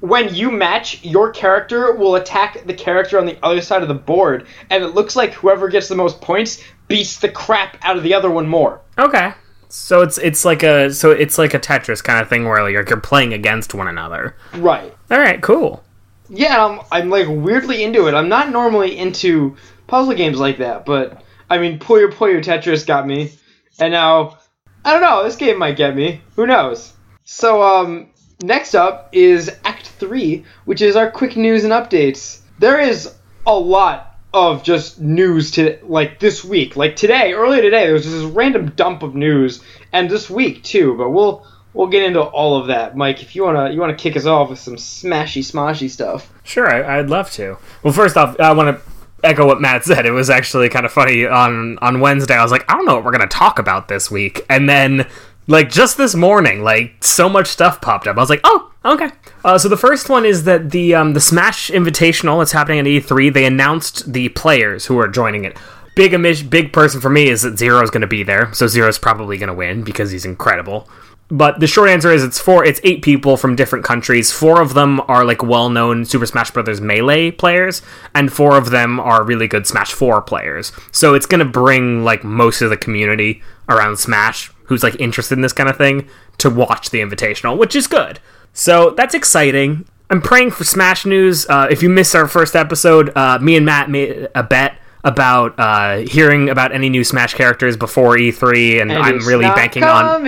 [0.00, 3.94] when you match, your character will attack the character on the other side of the
[3.94, 8.02] board, and it looks like whoever gets the most points beats the crap out of
[8.02, 8.80] the other one more.
[8.98, 9.32] Okay.
[9.68, 12.88] So it's it's like a so it's like a Tetris kind of thing where like
[12.88, 14.36] you're playing against one another.
[14.54, 14.94] Right.
[15.10, 15.82] All right, cool.
[16.28, 18.14] Yeah, I'm, I'm like weirdly into it.
[18.14, 23.06] I'm not normally into puzzle games like that, but I mean, Puyo Puyo Tetris got
[23.06, 23.32] me,
[23.78, 24.38] and now
[24.84, 25.24] I don't know.
[25.24, 26.20] This game might get me.
[26.36, 26.92] Who knows?
[27.24, 28.08] So, um,
[28.42, 32.40] next up is Act Three, which is our quick news and updates.
[32.58, 33.12] There is
[33.46, 36.76] a lot of just news to like this week.
[36.76, 39.62] Like today, earlier today, there was just this random dump of news,
[39.92, 40.94] and this week too.
[40.96, 43.22] But we'll we'll get into all of that, Mike.
[43.22, 46.32] If you wanna you wanna kick us off with some smashy smashy stuff.
[46.42, 47.56] Sure, I, I'd love to.
[47.82, 48.82] Well, first off, I want to
[49.24, 50.06] echo what Matt said.
[50.06, 52.34] It was actually kind of funny on on Wednesday.
[52.34, 55.06] I was like, I don't know what we're gonna talk about this week, and then
[55.46, 58.16] like just this morning, like so much stuff popped up.
[58.16, 59.10] I was like, oh, okay.
[59.44, 62.86] Uh, so the first one is that the um, the Smash Invitational that's happening at
[62.86, 63.32] E3.
[63.32, 65.56] They announced the players who are joining it.
[65.94, 68.52] Big amish, big person for me is that Zero's going to be there.
[68.52, 70.88] So Zero's probably going to win because he's incredible.
[71.28, 74.30] But the short answer is it's four it's eight people from different countries.
[74.30, 76.80] Four of them are like well-known Super Smash Bros.
[76.80, 77.82] Melee players,
[78.14, 80.70] and four of them are really good Smash 4 players.
[80.92, 85.42] So it's gonna bring like most of the community around Smash who's like interested in
[85.42, 88.20] this kind of thing to watch the invitational, which is good.
[88.52, 89.86] So that's exciting.
[90.10, 91.46] I'm praying for Smash news.
[91.48, 95.54] Uh, if you missed our first episode, uh, me and Matt made a bet about
[95.58, 100.20] uh, hearing about any new Smash characters before E3, and, And I'm really banking on.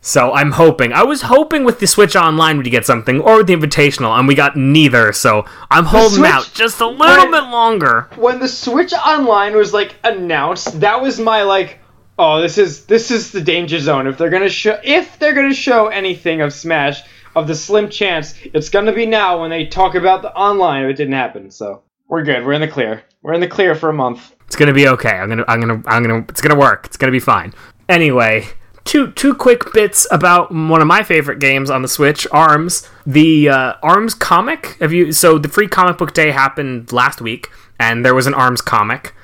[0.00, 0.92] So I'm hoping.
[0.92, 4.28] I was hoping with the Switch Online we'd get something, or with the Invitational, and
[4.28, 5.12] we got neither.
[5.12, 8.08] So I'm holding Switch- out just a little when- bit longer.
[8.16, 11.80] When the Switch Online was like announced, that was my like,
[12.18, 14.06] oh, this is this is the danger zone.
[14.06, 17.02] If they're gonna show if they're gonna show anything of Smash,
[17.34, 20.84] of the slim chance, it's gonna be now when they talk about the online.
[20.86, 22.44] It didn't happen, so we're good.
[22.44, 23.02] We're in the clear.
[23.22, 24.34] We're in the clear for a month.
[24.46, 25.10] It's gonna be okay.
[25.10, 26.24] I'm gonna, I'm gonna, I'm gonna.
[26.28, 26.86] It's gonna work.
[26.86, 27.52] It's gonna be fine.
[27.88, 28.46] Anyway,
[28.84, 32.88] two two quick bits about one of my favorite games on the Switch, Arms.
[33.06, 34.76] The uh, Arms comic.
[34.80, 35.12] Have you?
[35.12, 39.14] So the free comic book day happened last week, and there was an Arms comic,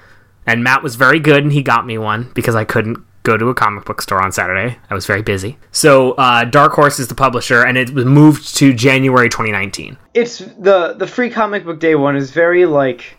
[0.46, 3.48] and Matt was very good, and he got me one because I couldn't go to
[3.48, 4.76] a comic book store on Saturday.
[4.90, 5.56] I was very busy.
[5.70, 9.96] So uh, Dark Horse is the publisher, and it was moved to January 2019.
[10.14, 13.16] It's the the free comic book day one is very like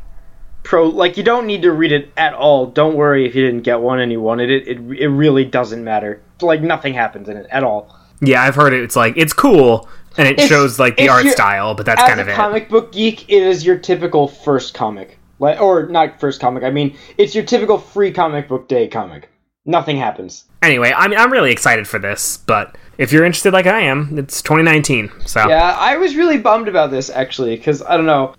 [0.64, 2.66] pro like you don't need to read it at all.
[2.68, 4.68] Don't worry if you didn't get one and you wanted it.
[4.68, 6.22] It it really doesn't matter.
[6.42, 7.98] like nothing happens in it at all.
[8.20, 8.82] Yeah, I've heard it.
[8.84, 12.20] It's like it's cool and it It's- shows like the art style, but that's kind
[12.20, 12.36] of it.
[12.36, 16.63] comic book geek, it is your typical first comic, or not first comic.
[16.63, 19.29] I mean, it's your typical free comic book day comic.
[19.65, 20.45] Nothing happens.
[20.62, 24.17] Anyway, I mean, I'm really excited for this, but if you're interested like I am,
[24.17, 25.12] it's 2019.
[25.25, 28.36] So Yeah, I was really bummed about this actually because I don't know.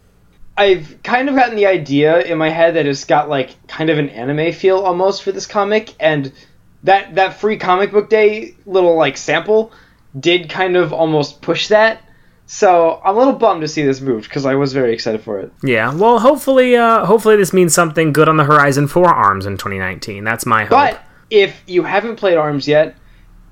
[0.56, 3.98] I've kind of gotten the idea in my head that it's got like kind of
[3.98, 6.32] an anime feel almost for this comic, and
[6.84, 9.72] that that free comic book day little like sample
[10.18, 12.03] did kind of almost push that.
[12.46, 15.40] So I'm a little bummed to see this moved because I was very excited for
[15.40, 15.52] it.
[15.62, 15.94] yeah.
[15.94, 20.24] Well, hopefully, uh, hopefully this means something good on the horizon for Arms in 2019.
[20.24, 20.70] That's my hope.
[20.70, 22.96] But if you haven't played Arms yet,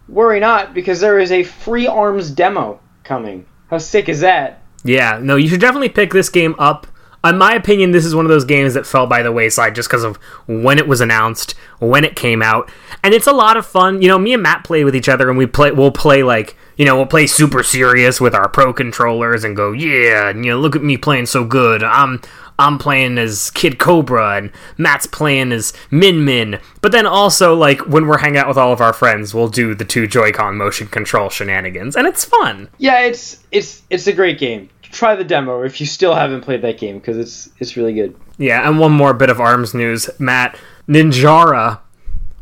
[0.09, 3.47] worry not because there is a free Arms demo coming.
[3.71, 4.63] How sick is that?
[4.85, 6.87] Yeah, no, you should definitely pick this game up.
[7.25, 9.89] In my opinion, this is one of those games that fell by the wayside just
[9.89, 12.69] because of when it was announced, when it came out,
[13.05, 14.03] and it's a lot of fun.
[14.03, 15.71] You know, me and Matt play with each other, and we play.
[15.71, 19.73] We'll play like you know, we'll play super serious with our pro controllers and go,
[19.73, 21.83] yeah, and, you know, look at me playing so good.
[21.83, 22.21] I'm
[22.59, 26.61] I'm playing as Kid Cobra, and Matt's playing as Min Min.
[26.81, 29.75] But then also, like when we're hanging out with all of our friends, we'll do
[29.75, 32.69] the two Joy-Con motion control shenanigans, and it's fun.
[32.79, 34.69] Yeah, it's it's it's a great game.
[34.83, 38.15] Try the demo if you still haven't played that game because it's it's really good.
[38.39, 40.09] Yeah, and one more bit of arms news.
[40.19, 40.57] Matt,
[40.87, 41.81] Ninjara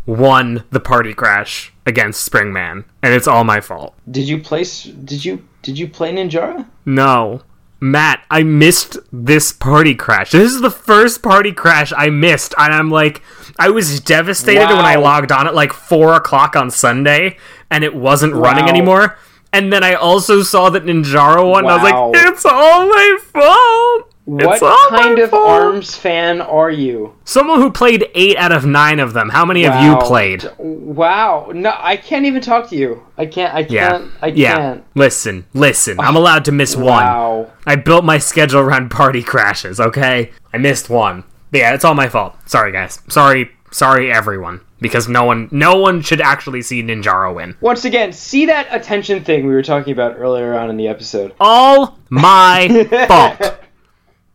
[0.07, 3.95] won the party crash against Springman, and it's all my fault.
[4.11, 4.65] Did you play?
[4.65, 6.67] Did you did you play Ninjara?
[6.87, 7.43] No.
[7.83, 10.33] Matt, I missed this party crash.
[10.33, 13.23] This is the first party crash I missed, and I'm like,
[13.59, 17.39] I was devastated when I logged on at like 4 o'clock on Sunday,
[17.71, 19.17] and it wasn't running anymore.
[19.51, 23.19] And then I also saw that Ninjara won, and I was like, it's all my
[23.23, 24.10] fault!
[24.31, 25.49] What kind of fault.
[25.49, 27.17] Arms fan are you?
[27.25, 29.31] Someone who played eight out of nine of them.
[29.31, 30.49] How many have you played?
[30.59, 31.51] Wow.
[31.53, 33.03] No, I can't even talk to you.
[33.19, 33.53] I can't.
[33.53, 34.13] I can't.
[34.23, 34.57] I yeah.
[34.57, 34.85] can't.
[34.95, 35.99] Listen, listen.
[35.99, 36.87] I'm allowed to miss one.
[36.87, 37.51] Wow.
[37.67, 40.31] I built my schedule around party crashes, okay?
[40.53, 41.25] I missed one.
[41.51, 42.37] But yeah, it's all my fault.
[42.47, 43.01] Sorry guys.
[43.09, 44.61] Sorry sorry everyone.
[44.81, 47.57] Because no one no one should actually see Ninjara win.
[47.61, 51.35] Once again, see that attention thing we were talking about earlier on in the episode.
[51.41, 53.60] All my fault.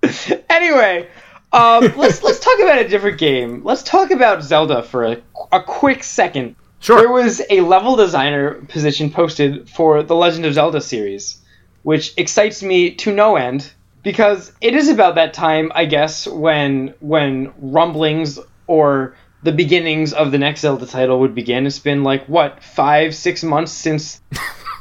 [0.49, 1.07] anyway,
[1.51, 3.63] um, let's let's talk about a different game.
[3.63, 6.55] Let's talk about Zelda for a, a quick second.
[6.79, 6.99] Sure.
[6.99, 11.41] There was a level designer position posted for the Legend of Zelda series,
[11.83, 13.71] which excites me to no end
[14.03, 18.37] because it is about that time, I guess, when when rumblings
[18.67, 21.65] or the beginnings of the next Zelda title would begin.
[21.65, 24.21] It's been like what five, six months since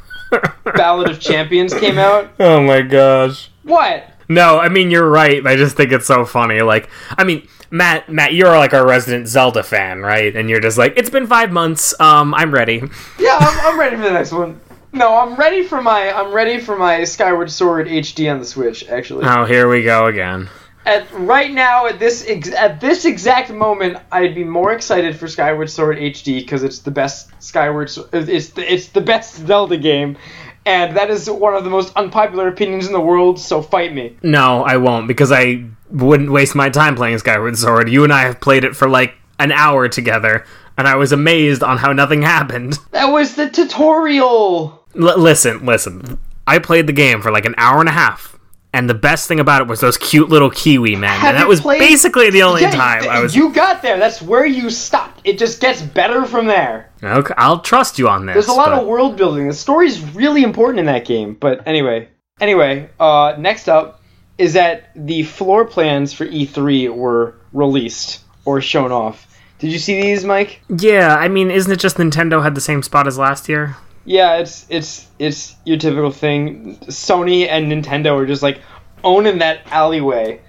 [0.64, 2.32] Ballad of Champions came out.
[2.40, 3.50] Oh my gosh.
[3.62, 4.10] What?
[4.28, 5.46] No, I mean you're right.
[5.46, 6.60] I just think it's so funny.
[6.62, 10.34] Like, I mean, Matt, Matt, you're like our resident Zelda fan, right?
[10.34, 11.98] And you're just like, it's been five months.
[12.00, 12.82] Um, I'm ready.
[13.18, 14.60] Yeah, I'm, I'm ready for the next one.
[14.92, 18.86] No, I'm ready for my I'm ready for my Skyward Sword HD on the Switch.
[18.88, 20.48] Actually, Oh, here we go again.
[20.86, 25.26] at right now at this ex- at this exact moment, I'd be more excited for
[25.26, 30.16] Skyward Sword HD because it's the best Skyward it's the, it's the best Zelda game,
[30.66, 33.38] and that is one of the most unpopular opinions in the world.
[33.38, 34.16] So fight me.
[34.22, 37.88] No, I won't because I wouldn't waste my time playing Skyward Sword.
[37.88, 40.44] You and I have played it for like an hour together,
[40.78, 42.78] and I was amazed on how nothing happened.
[42.92, 44.84] That was the tutorial.
[44.96, 46.18] L- listen, listen.
[46.46, 48.33] I played the game for like an hour and a half,
[48.74, 51.48] and the best thing about it was those cute little Kiwi men, Have and that
[51.48, 53.34] was played- basically the only Yeah, time I was.
[53.34, 53.98] You got there.
[53.98, 55.20] That's where you stopped.
[55.24, 56.90] It just gets better from there.
[57.02, 58.34] Okay, I'll trust you on this.
[58.34, 59.48] There's a lot but- of world building.
[59.48, 61.36] The story's really important in that game.
[61.40, 62.08] But anyway,
[62.40, 64.02] anyway, uh, next up
[64.36, 69.26] is that the floor plans for E3 were released or shown off.
[69.60, 70.60] Did you see these, Mike?
[70.68, 73.76] Yeah, I mean, isn't it just Nintendo had the same spot as last year?
[74.04, 76.76] Yeah, it's it's it's your typical thing.
[76.86, 78.60] Sony and Nintendo are just like
[79.02, 80.40] owning that alleyway,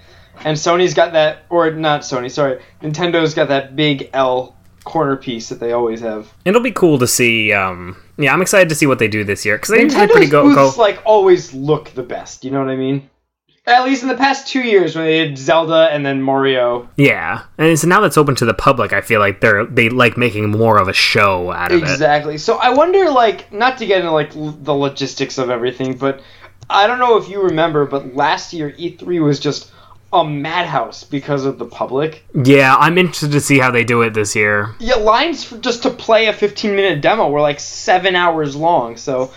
[0.44, 5.48] and Sony's got that, or not Sony, sorry, Nintendo's got that big L corner piece
[5.48, 6.32] that they always have.
[6.44, 7.52] It'll be cool to see.
[7.52, 10.12] Um, yeah, I'm excited to see what they do this year because they usually Nintendo's
[10.12, 10.72] pretty go go.
[10.78, 12.44] like always look the best.
[12.44, 13.08] You know what I mean?
[13.68, 16.88] At least in the past two years when they did Zelda and then Mario.
[16.96, 20.16] Yeah, and so now that's open to the public, I feel like they're they like
[20.16, 21.82] making more of a show out of it.
[21.82, 22.38] Exactly.
[22.38, 26.22] So I wonder, like, not to get into like l- the logistics of everything, but
[26.70, 29.72] I don't know if you remember, but last year E3 was just
[30.12, 32.24] a madhouse because of the public.
[32.44, 34.74] Yeah, I'm interested to see how they do it this year.
[34.78, 38.96] Yeah, lines for just to play a 15 minute demo were like seven hours long.
[38.96, 39.32] So,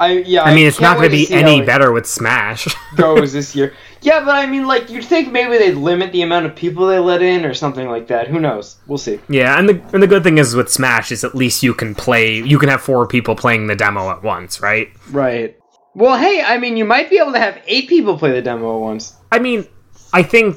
[0.00, 0.44] I yeah.
[0.44, 2.66] I mean, it's can't going to be any better with Smash.
[2.96, 3.74] Goes this year.
[4.00, 6.98] Yeah, but I mean, like, you'd think maybe they'd limit the amount of people they
[6.98, 8.26] let in or something like that.
[8.26, 8.78] Who knows?
[8.86, 9.20] We'll see.
[9.28, 11.94] Yeah, and the and the good thing is with Smash is at least you can
[11.94, 12.36] play.
[12.40, 14.88] You can have four people playing the demo at once, right?
[15.10, 15.58] Right.
[15.94, 18.76] Well, hey, I mean, you might be able to have eight people play the demo
[18.76, 19.14] at once.
[19.30, 19.66] I mean,
[20.14, 20.56] I think.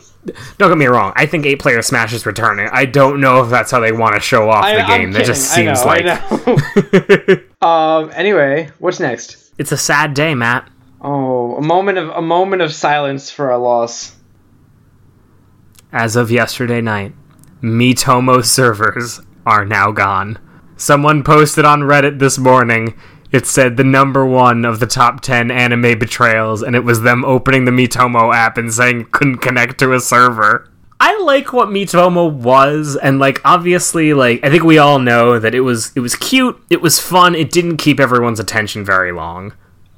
[0.58, 1.14] Don't get me wrong.
[1.16, 2.70] I think eight player Smash is returning.
[2.72, 5.12] I don't know if that's how they want to show off I, the game.
[5.12, 7.68] That just seems I like I know.
[7.68, 8.12] um.
[8.14, 9.44] Anyway, what's next?
[9.58, 10.70] it's a sad day, Matt.
[11.02, 14.16] Oh, a moment of a moment of silence for our loss.
[15.92, 17.14] As of yesterday night,
[17.62, 20.40] Miitomo servers are now gone.
[20.78, 22.96] Someone posted on Reddit this morning.
[23.34, 27.26] It said the number one of the top 10 anime betrayals, and it was them
[27.26, 30.70] opening the Miitomo app and saying couldn't connect to a server.
[31.00, 35.56] I like what Miitomo was, and like obviously, like I think we all know that
[35.56, 39.54] it was it was cute, it was fun, it didn't keep everyone's attention very long.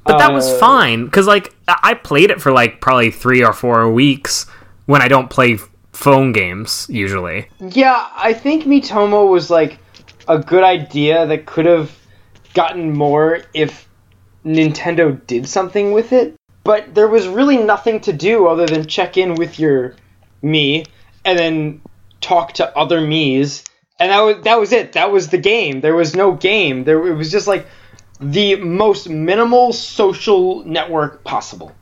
[0.06, 3.44] But that was Uh, fine, because like I I played it for like probably three
[3.44, 4.46] or four weeks
[4.86, 5.60] when I don't play
[5.92, 7.50] phone games usually.
[7.60, 9.78] Yeah, I think Miitomo was like
[10.28, 11.92] a good idea that could have
[12.56, 13.88] gotten more if
[14.44, 16.36] Nintendo did something with it.
[16.64, 19.96] But there was really nothing to do other than check in with your
[20.42, 20.86] me
[21.24, 21.82] and then
[22.22, 23.64] talk to other me's,
[24.00, 24.94] and that was that was it.
[24.94, 25.82] That was the game.
[25.82, 26.84] There was no game.
[26.84, 27.68] There it was just like
[28.20, 31.76] the most minimal social network possible.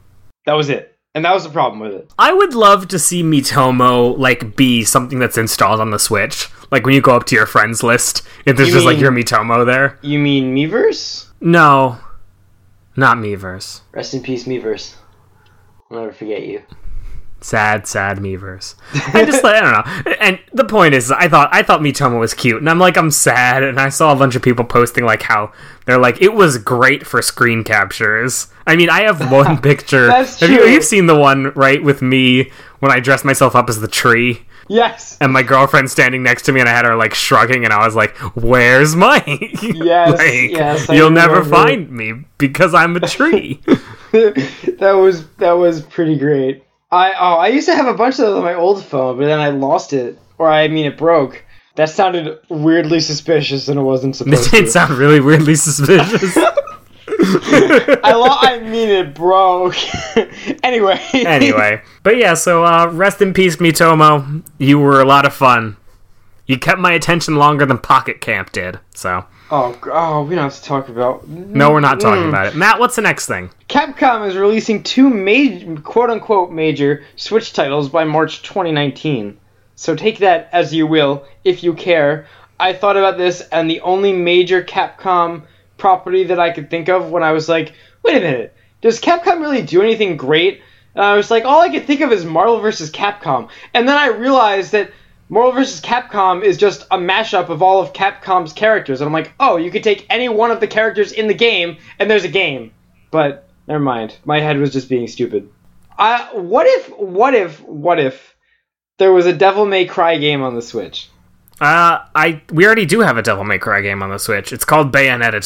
[0.46, 0.93] That was it.
[1.16, 2.12] And that was the problem with it.
[2.18, 6.50] I would love to see Miitomo like be something that's installed on the Switch.
[6.72, 9.12] Like when you go up to your friends list, if there's You just like your
[9.12, 10.00] Miitomo there.
[10.02, 11.28] You mean Miiverse?
[11.40, 12.00] No,
[12.96, 13.82] not Miiverse.
[13.92, 14.96] Rest in peace, Miiverse.
[15.92, 16.64] I'll never forget you.
[17.44, 18.76] Sad, sad Miiverse.
[19.14, 19.74] I just like I don't
[20.06, 20.12] know.
[20.22, 23.12] And the point is, I thought I thought Miitomo was cute, and I'm like I'm
[23.12, 25.52] sad, and I saw a bunch of people posting like how
[25.86, 28.48] they're like it was great for screen captures.
[28.66, 30.08] I mean, I have one picture.
[30.08, 30.70] That's have you true.
[30.70, 34.46] you've seen the one right with me when I dressed myself up as the tree?
[34.70, 35.18] Yes.
[35.20, 37.86] and my girlfriend standing next to me, and I had her like shrugging, and I
[37.86, 39.28] was like, "Where's Mike?
[39.62, 41.56] Yes, like, yes, I you'll never remember.
[41.58, 43.60] find me because I'm a tree."
[44.14, 46.64] that was that was pretty great.
[46.94, 49.26] I oh I used to have a bunch of those on my old phone, but
[49.26, 51.44] then I lost it, or I mean it broke.
[51.76, 54.62] That sounded weirdly suspicious, and it wasn't supposed it to.
[54.64, 56.38] did sound really weirdly suspicious.
[57.08, 59.76] I lo- I mean it broke.
[60.64, 61.00] anyway.
[61.14, 64.44] anyway, but yeah, so uh, rest in peace, Miitomo.
[64.60, 65.78] You were a lot of fun.
[66.46, 68.80] You kept my attention longer than Pocket Camp did.
[68.94, 71.28] So Oh, oh, we don't have to talk about.
[71.28, 72.30] no, we're not talking Mm.
[72.30, 72.56] about it.
[72.56, 73.52] Matt, what's the next thing?
[73.70, 79.38] Capcom is releasing two major, quote unquote, major Switch titles by March 2019.
[79.76, 82.26] So take that as you will, if you care.
[82.60, 85.44] I thought about this, and the only major Capcom
[85.78, 89.40] property that I could think of when I was like, wait a minute, does Capcom
[89.42, 90.62] really do anything great?
[90.96, 92.92] And I was like, all I could think of is Marvel vs.
[92.92, 93.50] Capcom.
[93.74, 94.92] And then I realized that
[95.34, 95.82] Marvel vs.
[95.82, 99.02] Capcom is just a mashup of all of Capcom's characters.
[99.02, 101.78] And I'm like, oh, you could take any one of the characters in the game,
[101.98, 102.72] and there's a game.
[103.10, 104.16] But never mind.
[104.26, 105.50] My head was just being stupid.
[105.98, 108.36] Uh, what if, what if, what if
[109.00, 111.10] there was a Devil May Cry game on the Switch?
[111.60, 114.54] Uh, I we already do have a Devil May Cry game on the Switch.
[114.54, 115.44] It's called Bayonetta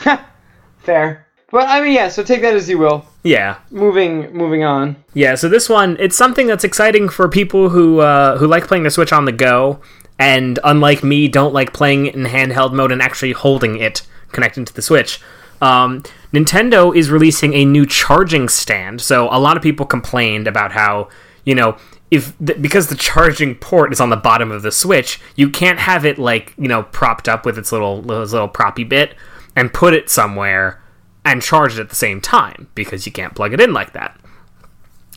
[0.00, 0.18] 2.
[0.78, 1.25] Fair.
[1.50, 2.08] But I mean, yeah.
[2.08, 3.04] So take that as you will.
[3.22, 4.96] Yeah, Moving, moving on.
[5.14, 8.84] Yeah, so this one it's something that's exciting for people who uh, who like playing
[8.84, 9.80] the Switch on the go,
[10.18, 14.66] and unlike me, don't like playing it in handheld mode and actually holding it connected
[14.66, 15.20] to the Switch.
[15.60, 19.00] Um, Nintendo is releasing a new charging stand.
[19.00, 21.08] So a lot of people complained about how
[21.44, 21.76] you know
[22.10, 25.78] if th- because the charging port is on the bottom of the Switch, you can't
[25.78, 29.14] have it like you know propped up with its little little, little proppy bit
[29.54, 30.80] and put it somewhere
[31.26, 34.18] and charge it at the same time because you can't plug it in like that.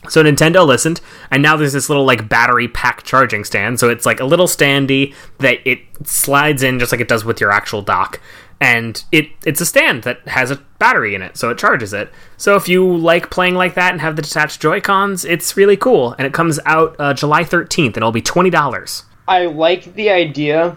[0.08, 3.78] So Nintendo listened, and now there's this little like battery pack charging stand.
[3.78, 7.40] So it's like a little standy that it slides in just like it does with
[7.40, 8.18] your actual dock,
[8.60, 12.10] and it it's a stand that has a battery in it, so it charges it.
[12.38, 15.76] So if you like playing like that and have the detached Joy Cons, it's really
[15.76, 16.14] cool.
[16.18, 19.04] And it comes out uh, July 13th, and it'll be twenty dollars.
[19.28, 20.76] I like the idea.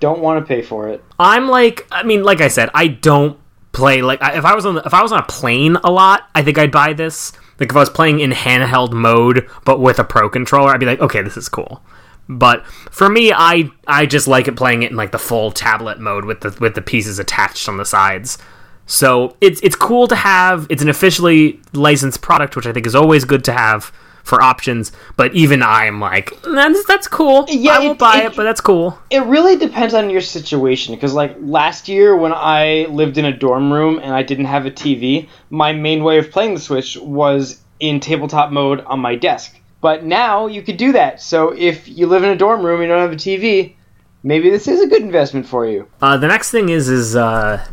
[0.00, 1.02] Don't want to pay for it.
[1.18, 3.40] I'm like, I mean, like I said, I don't
[3.72, 6.42] play like if I was on if I was on a plane a lot, I
[6.42, 7.32] think I'd buy this.
[7.58, 10.86] Like if I was playing in handheld mode but with a pro controller, I'd be
[10.86, 11.82] like, okay, this is cool.
[12.28, 15.98] But for me, I I just like it playing it in like the full tablet
[15.98, 18.38] mode with the with the pieces attached on the sides.
[18.86, 20.66] So it's it's cool to have.
[20.70, 23.92] It's an officially licensed product, which I think is always good to have
[24.30, 24.92] for options.
[25.16, 27.44] But even I'm like, that's that's cool.
[27.48, 28.96] Yeah, I won't it- buy it- it, but that's cool.
[29.10, 33.36] It really depends on your situation because, like, last year when I lived in a
[33.36, 36.96] dorm room and I didn't have a TV, my main way of playing the Switch
[36.96, 39.56] was in tabletop mode on my desk.
[39.82, 41.20] But now you could do that.
[41.22, 43.74] So if you live in a dorm room and you don't have a TV,
[44.22, 45.86] maybe this is a good investment for you.
[46.02, 47.64] Uh, the next thing is is uh,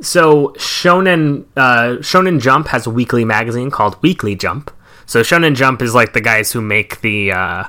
[0.00, 4.70] so Shonen uh, Shonen Jump has a weekly magazine called Weekly Jump.
[5.08, 7.64] So Shonen Jump is like the guys who make the uh,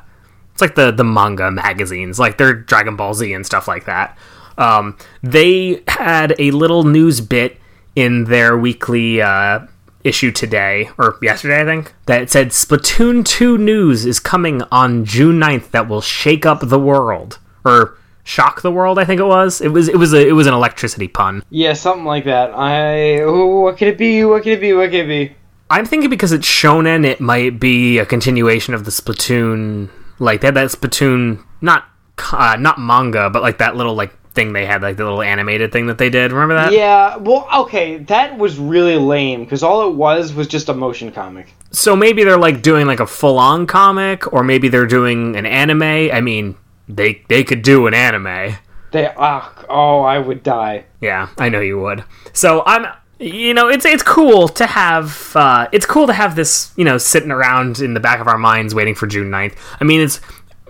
[0.51, 4.17] it's like the the manga magazines, like they're Dragon Ball Z and stuff like that.
[4.57, 7.57] Um, they had a little news bit
[7.95, 9.61] in their weekly uh,
[10.03, 15.39] issue today or yesterday, I think, that said Splatoon 2 news is coming on June
[15.39, 19.61] 9th that will shake up the world or shock the world, I think it was.
[19.61, 21.41] It was it was a it was an electricity pun.
[21.49, 22.51] Yeah, something like that.
[22.53, 24.25] I what could it be?
[24.25, 24.73] What could it be?
[24.73, 25.35] What could it be?
[25.69, 29.89] I'm thinking because it's shonen, it might be a continuation of the Splatoon.
[30.17, 31.85] Like they had that Splatoon, not
[32.31, 35.71] uh, not manga, but like that little like thing they had, like the little animated
[35.71, 36.31] thing that they did.
[36.31, 36.71] Remember that?
[36.71, 41.11] Yeah, well, okay, that was really lame because all it was was just a motion
[41.11, 41.53] comic.
[41.71, 45.45] So maybe they're like doing like a full on comic, or maybe they're doing an
[45.45, 45.83] anime.
[45.83, 46.57] I mean,
[46.87, 48.55] they they could do an anime.
[48.91, 50.85] They ah oh, I would die.
[50.99, 52.03] Yeah, I know you would.
[52.33, 52.87] So I'm
[53.19, 56.97] you know it's it's cool to have uh, it's cool to have this you know
[56.97, 59.55] sitting around in the back of our minds waiting for June 9th.
[59.79, 60.21] I mean it's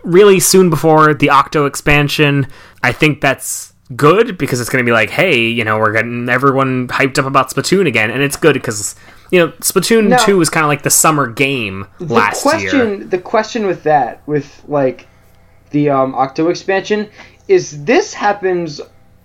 [0.04, 2.48] really soon before the Octo expansion.
[2.84, 6.30] I think that's good because it's going to be like, hey, you know, we're getting
[6.30, 8.96] everyone hyped up about Splatoon again, and it's good because
[9.32, 10.18] you know Splatoon No.
[10.26, 13.04] two was kind of like the summer game The last question, year.
[13.06, 15.08] the question with that, with like
[15.72, 17.10] the um, Octo expansion,
[17.48, 18.82] is this happens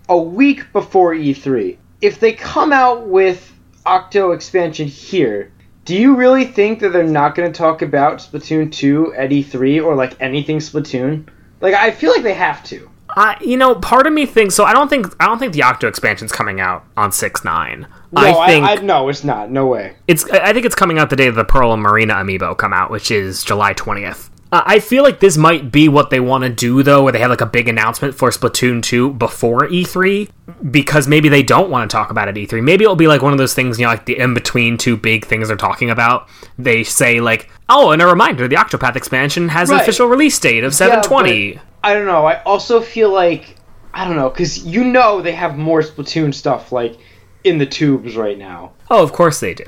[0.09, 1.79] a week before E3.
[2.05, 3.51] If they come out with
[3.87, 5.51] Octo expansion here,
[5.87, 9.83] do you really think that they're not going to talk about Splatoon 2 at E3
[9.83, 11.27] or like anything Splatoon?
[11.63, 12.91] Like I feel like they have to.
[13.17, 14.65] I you know, part of me thinks so.
[14.65, 17.87] I don't think I don't think the Octo expansion's coming out on six nine.
[18.13, 19.51] No, I think I, no, it's not.
[19.51, 19.97] No way.
[20.07, 20.29] It's.
[20.29, 23.11] I think it's coming out the day the Pearl and Marina amiibo come out, which
[23.11, 24.31] is July twentieth.
[24.53, 27.19] Uh, I feel like this might be what they want to do, though, where they
[27.19, 30.31] have like a big announcement for Splatoon two before E3,
[30.71, 32.63] because maybe they don't want to talk about it at E3.
[32.63, 34.97] Maybe it'll be like one of those things, you know, like the in between two
[34.97, 36.29] big things they're talking about.
[36.59, 40.63] They say like, oh, and a reminder, the Octopath expansion has an official release date
[40.63, 41.55] of seven twenty.
[41.55, 42.25] but I don't know.
[42.25, 43.57] I also feel like
[43.93, 46.97] I don't know because you know they have more Splatoon stuff like
[47.43, 48.73] in the tubes right now.
[48.91, 49.65] Oh, of course they do.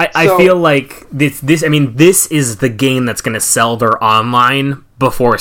[0.00, 1.40] I, I feel like this.
[1.40, 1.62] This.
[1.62, 5.38] I mean, this is the game that's going to sell their online before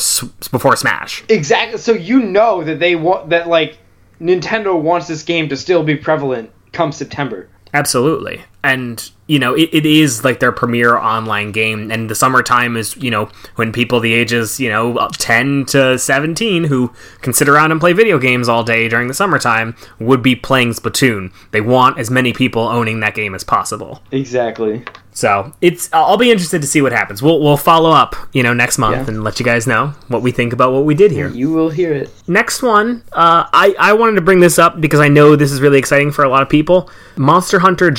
[0.51, 1.23] before Smash.
[1.29, 1.77] Exactly.
[1.77, 3.77] So you know that they want that like
[4.19, 7.49] Nintendo wants this game to still be prevalent come September.
[7.73, 8.41] Absolutely.
[8.61, 11.89] And, you know, it, it is like their premier online game.
[11.91, 16.65] And the summertime is, you know, when people the ages, you know, 10 to 17
[16.65, 16.91] who
[17.21, 20.71] can sit around and play video games all day during the summertime would be playing
[20.71, 21.31] Splatoon.
[21.51, 24.01] They want as many people owning that game as possible.
[24.11, 24.83] Exactly.
[25.11, 27.21] So it's I'll be interested to see what happens.
[27.21, 29.15] We'll we'll follow up, you know, next month Yeah.
[29.15, 31.27] and let you guys know what we think about what we did here.
[31.29, 32.09] You will hear it.
[32.27, 35.59] Next one, uh, I I wanted to bring this up because I know this is
[35.59, 36.89] really exciting for a lot of people.
[37.17, 37.91] Monster Hunter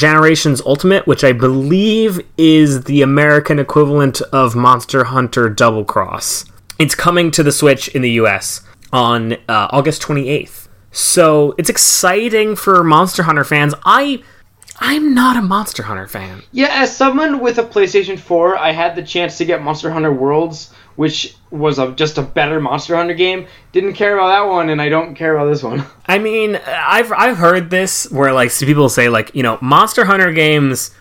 [0.65, 6.47] Ultimate, which I believe is the American equivalent of Monster Hunter Double Cross.
[6.79, 8.63] It's coming to the Switch in the U.S.
[8.91, 10.69] on uh, August 28th.
[10.93, 13.75] So it's exciting for Monster Hunter fans.
[13.85, 14.23] I
[14.81, 16.43] I'm not a Monster Hunter fan.
[16.53, 20.13] Yeah, as someone with a PlayStation 4, I had the chance to get Monster Hunter
[20.13, 23.47] Worlds, which was a, just a better Monster Hunter game.
[23.73, 25.85] Didn't care about that one, and I don't care about this one.
[26.07, 30.33] I mean, I've I've heard this where like people say like you know Monster Hunter
[30.33, 30.95] games,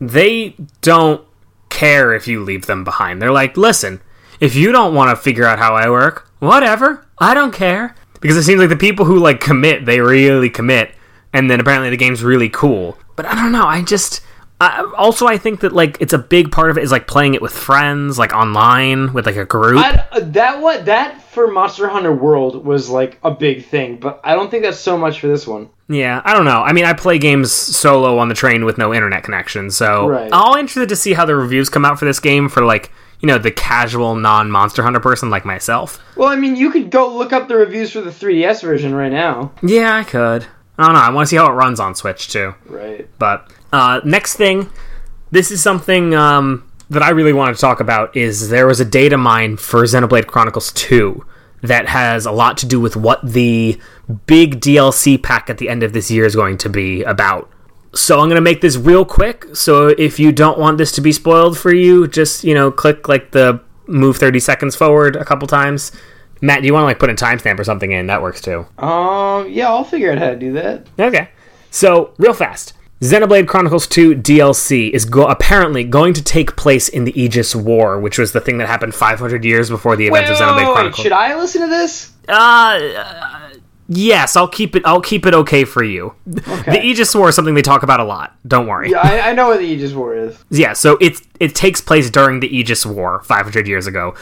[0.00, 1.24] they don't
[1.68, 3.20] care if you leave them behind.
[3.20, 4.00] They're like, listen,
[4.40, 7.94] if you don't want to figure out how I work, whatever, I don't care.
[8.20, 10.94] Because it seems like the people who like commit, they really commit,
[11.32, 12.98] and then apparently the game's really cool.
[13.14, 13.66] But I don't know.
[13.66, 14.22] I just.
[14.58, 17.34] I, also, I think that like it's a big part of it is like playing
[17.34, 19.78] it with friends, like online with like a group.
[19.78, 24.20] I, uh, that what that for Monster Hunter World was like a big thing, but
[24.24, 25.68] I don't think that's so much for this one.
[25.88, 26.62] Yeah, I don't know.
[26.62, 30.30] I mean, I play games solo on the train with no internet connection, so Right.
[30.32, 32.90] I'm interested to see how the reviews come out for this game for like
[33.20, 36.02] you know the casual non Monster Hunter person like myself.
[36.16, 39.12] Well, I mean, you could go look up the reviews for the 3DS version right
[39.12, 39.52] now.
[39.62, 40.46] Yeah, I could.
[40.78, 41.00] I don't know.
[41.00, 42.54] I want to see how it runs on Switch too.
[42.66, 43.08] Right.
[43.18, 44.70] But uh, next thing,
[45.30, 48.16] this is something um, that I really wanted to talk about.
[48.16, 51.24] Is there was a data mine for Xenoblade Chronicles Two
[51.62, 53.78] that has a lot to do with what the
[54.26, 57.50] big DLC pack at the end of this year is going to be about.
[57.94, 59.46] So I'm going to make this real quick.
[59.54, 63.08] So if you don't want this to be spoiled for you, just you know click
[63.08, 65.92] like the move 30 seconds forward a couple times.
[66.42, 68.08] Matt, do you want to like put a timestamp or something in?
[68.08, 68.66] That works too.
[68.78, 69.48] Um.
[69.50, 70.86] Yeah, I'll figure out how to do that.
[70.98, 71.30] Okay.
[71.70, 72.74] So, real fast.
[73.00, 78.00] Xenoblade Chronicles 2 DLC is go- apparently going to take place in the Aegis War,
[78.00, 80.66] which was the thing that happened 500 years before the events Wait, of Xenoblade wait,
[80.66, 81.02] wait, Chronicles.
[81.02, 82.12] should I listen to this?
[82.26, 83.50] Uh, uh,
[83.88, 84.82] yes, I'll keep it.
[84.86, 86.14] I'll keep it okay for you.
[86.26, 88.34] The Aegis War is something they talk about a lot.
[88.48, 88.90] Don't worry.
[88.90, 90.42] Yeah, I, I know what the Aegis War is.
[90.50, 94.14] Yeah, so it it takes place during the Aegis War 500 years ago.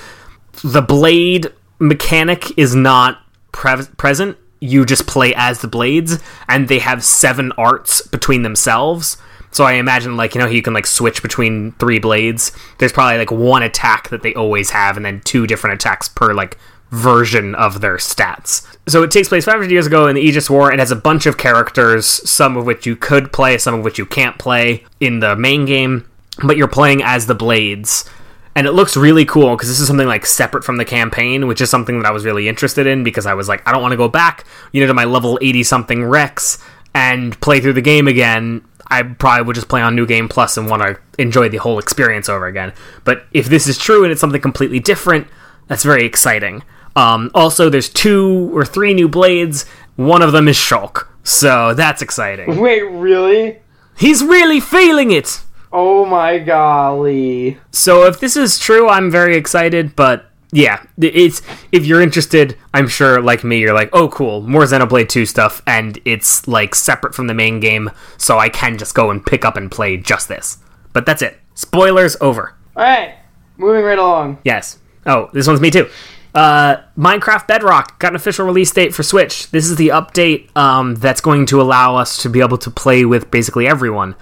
[0.64, 1.46] The blade
[1.78, 3.20] mechanic is not
[3.52, 4.36] pre- present.
[4.60, 9.16] You just play as the blades, and they have seven arts between themselves.
[9.50, 12.52] So I imagine, like you know, you can like switch between three blades.
[12.78, 16.34] There's probably like one attack that they always have, and then two different attacks per
[16.34, 16.58] like
[16.90, 18.66] version of their stats.
[18.86, 21.26] So it takes place 500 years ago in the Aegis War and has a bunch
[21.26, 25.20] of characters, some of which you could play, some of which you can't play in
[25.20, 26.08] the main game,
[26.44, 28.08] but you're playing as the Blades.
[28.56, 31.60] And it looks really cool because this is something like separate from the campaign, which
[31.60, 33.92] is something that I was really interested in because I was like, I don't want
[33.92, 36.58] to go back, you know, to my level 80 something Rex
[36.94, 38.64] and play through the game again.
[38.86, 41.78] I probably would just play on New Game Plus and want to enjoy the whole
[41.78, 42.72] experience over again.
[43.02, 45.26] But if this is true and it's something completely different,
[45.66, 46.62] that's very exciting.
[46.94, 49.64] Um, also, there's two or three new blades.
[49.96, 52.60] One of them is Shulk, so that's exciting.
[52.60, 53.58] Wait, really?
[53.96, 55.42] He's really feeling it.
[55.76, 57.58] Oh my golly.
[57.72, 59.96] So if this is true, I'm very excited.
[59.96, 64.62] But yeah, it's if you're interested, I'm sure like me, you're like, oh cool, more
[64.62, 68.94] Xenoblade 2 stuff, and it's like separate from the main game, so I can just
[68.94, 70.58] go and pick up and play just this.
[70.92, 71.40] But that's it.
[71.54, 72.54] Spoilers over.
[72.76, 73.16] Alright,
[73.56, 74.38] moving right along.
[74.44, 74.78] Yes.
[75.06, 75.90] Oh, this one's me too.
[76.36, 79.50] Uh, Minecraft Bedrock got an official release date for Switch.
[79.50, 83.04] This is the update um, that's going to allow us to be able to play
[83.04, 84.14] with basically everyone.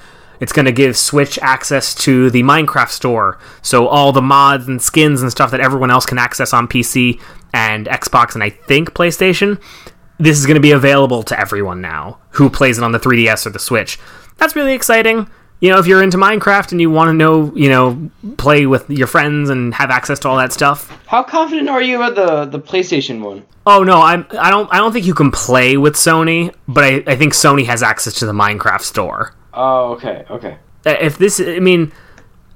[0.43, 4.83] It's going to give Switch access to the Minecraft store, so all the mods and
[4.83, 7.19] skins and stuff that everyone else can access on PC
[7.55, 9.63] and Xbox and I think PlayStation.
[10.19, 13.47] This is going to be available to everyone now who plays it on the 3DS
[13.47, 13.99] or the Switch.
[14.37, 15.29] That's really exciting
[15.63, 18.91] you know, if you're into Minecraft and you want to know, you know, play with
[18.91, 20.91] your friends and have access to all that stuff.
[21.07, 23.47] How confident are you about the, the PlayStation one?
[23.65, 27.05] Oh no, I'm I don't I don't think you can play with Sony, but I,
[27.07, 29.37] I think Sony has access to the Minecraft store.
[29.55, 30.57] Oh, okay, okay.
[30.87, 31.93] Uh, If this I mean,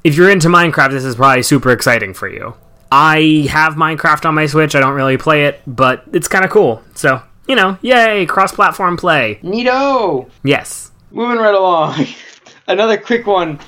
[0.04, 2.54] if you're into Minecraft, this is probably super exciting for you.
[2.90, 4.74] I have Minecraft on my Switch.
[4.74, 6.82] I don't really play it, but it's kind of cool.
[6.94, 9.40] So, you know, yay, cross-platform play.
[9.42, 10.30] Neato!
[10.44, 10.92] Yes.
[11.10, 12.06] Moving right along.
[12.68, 13.58] Another quick one.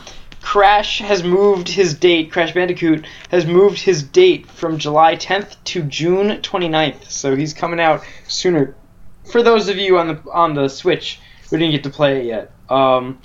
[0.40, 5.82] Crash has moved his date, Crash Bandicoot has moved his date from July 10th to
[5.82, 7.10] June 29th.
[7.10, 8.74] So he's coming out sooner.
[9.30, 11.20] For those of you on the on the Switch
[11.50, 12.52] who didn't get to play it yet.
[12.70, 13.18] Um,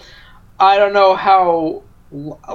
[0.59, 1.83] I don't know how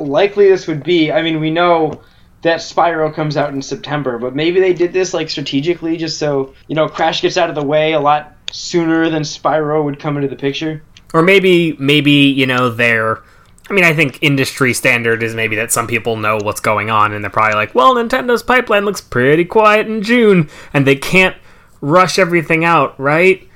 [0.01, 1.11] likely this would be.
[1.13, 2.01] I mean, we know
[2.43, 6.55] that Spyro comes out in September, but maybe they did this like strategically just so,
[6.69, 10.17] you know, Crash gets out of the way a lot sooner than Spyro would come
[10.17, 10.83] into the picture.
[11.15, 13.23] or maybe maybe you know they're
[13.71, 17.13] i mean i think industry standard is maybe that some people know what's going on
[17.15, 21.35] and they're probably like well nintendo's pipeline looks pretty quiet in june and they can't
[21.81, 23.49] rush everything out right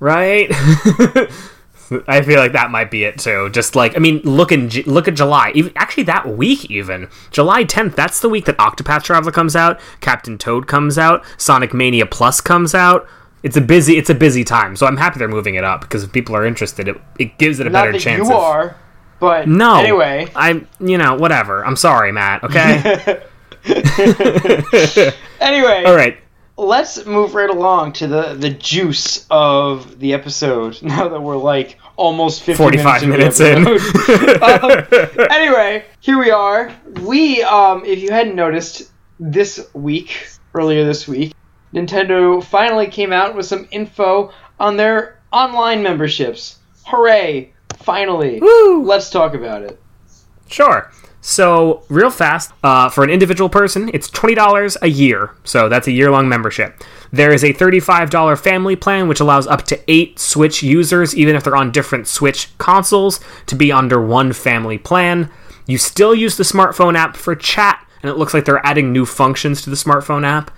[0.00, 0.50] right
[2.08, 3.48] i feel like that might be it too.
[3.50, 5.52] Just like i mean look in look at july.
[5.54, 7.08] Even actually that week even.
[7.30, 11.72] July 10th that's the week that octopath traveler comes out captain toad comes out sonic
[11.74, 13.06] mania plus comes out.
[13.42, 16.04] It's a busy it's a busy time so i'm happy they're moving it up because
[16.04, 18.40] if people are interested it, it gives it a Not better that chance you of-
[18.40, 18.76] are,
[19.18, 19.76] but no.
[19.80, 21.64] Anyway, i'm you know whatever.
[21.66, 23.22] I'm sorry matt okay?
[25.40, 26.18] Anyway, all right.
[26.56, 30.80] let's move right along to the the juice of the episode.
[30.92, 34.42] Now that we're like almost 50 45 minutes, minutes episode.
[35.22, 36.72] um, anyway, here we are.
[37.02, 41.32] We, um, if you hadn't noticed, this week, earlier this week,
[41.72, 46.58] Nintendo finally came out with some info on their online memberships.
[46.86, 47.52] Hooray!
[47.76, 48.40] Finally.
[48.40, 48.84] Woo!
[48.84, 49.80] Let's talk about it.
[50.48, 50.90] Sure.
[51.20, 55.30] So, real fast, uh, for an individual person, it's $20 a year.
[55.44, 56.82] So, that's a year long membership.
[57.12, 61.44] There is a $35 family plan, which allows up to eight Switch users, even if
[61.44, 65.30] they're on different Switch consoles, to be under one family plan.
[65.66, 69.04] You still use the smartphone app for chat, and it looks like they're adding new
[69.04, 70.50] functions to the smartphone app.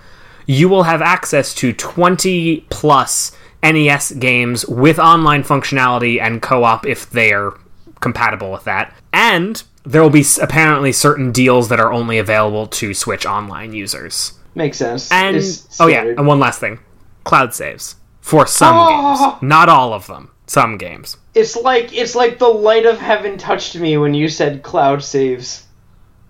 [0.45, 6.85] You will have access to 20 plus NES games with online functionality and co op
[6.85, 7.59] if they are
[7.99, 8.95] compatible with that.
[9.11, 14.39] And there will be apparently certain deals that are only available to Switch Online users.
[14.55, 15.11] Makes sense.
[15.11, 16.79] And It's oh yeah, and one last thing,
[17.25, 19.27] cloud saves for some Oh.
[19.31, 20.31] games, not all of them.
[20.47, 21.17] Some games.
[21.33, 25.63] It's like it's like the light of heaven touched me when you said cloud saves.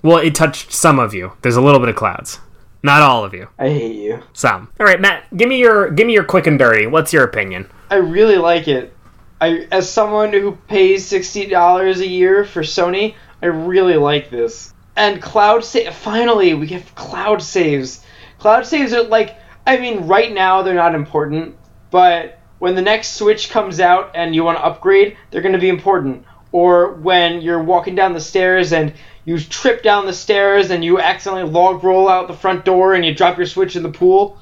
[0.02, 1.34] Well, it touched some of you.
[1.42, 2.40] There's a little bit of clouds,
[2.82, 3.48] not all of you.
[3.60, 4.22] I hate you.
[4.34, 4.70] Some.
[4.80, 6.88] All right, Matt, give me your give me your quick and dirty.
[6.88, 7.70] What's your opinion?
[7.92, 8.94] I really like it.
[9.42, 14.74] I, as someone who pays sixty dollars a year for Sony, I really like this.
[14.96, 15.94] And cloud save.
[15.94, 18.02] Finally, we have cloud saves.
[18.46, 19.38] Cloud saves are like.
[19.66, 21.56] I mean, right now they're not important,
[21.90, 25.60] but when the next Switch comes out and you want to upgrade, they're going to
[25.60, 26.24] be important.
[26.52, 28.94] Or when you're walking down the stairs and
[29.26, 33.04] you trip down the stairs and you accidentally log roll out the front door and
[33.04, 34.40] you drop your Switch in the pool,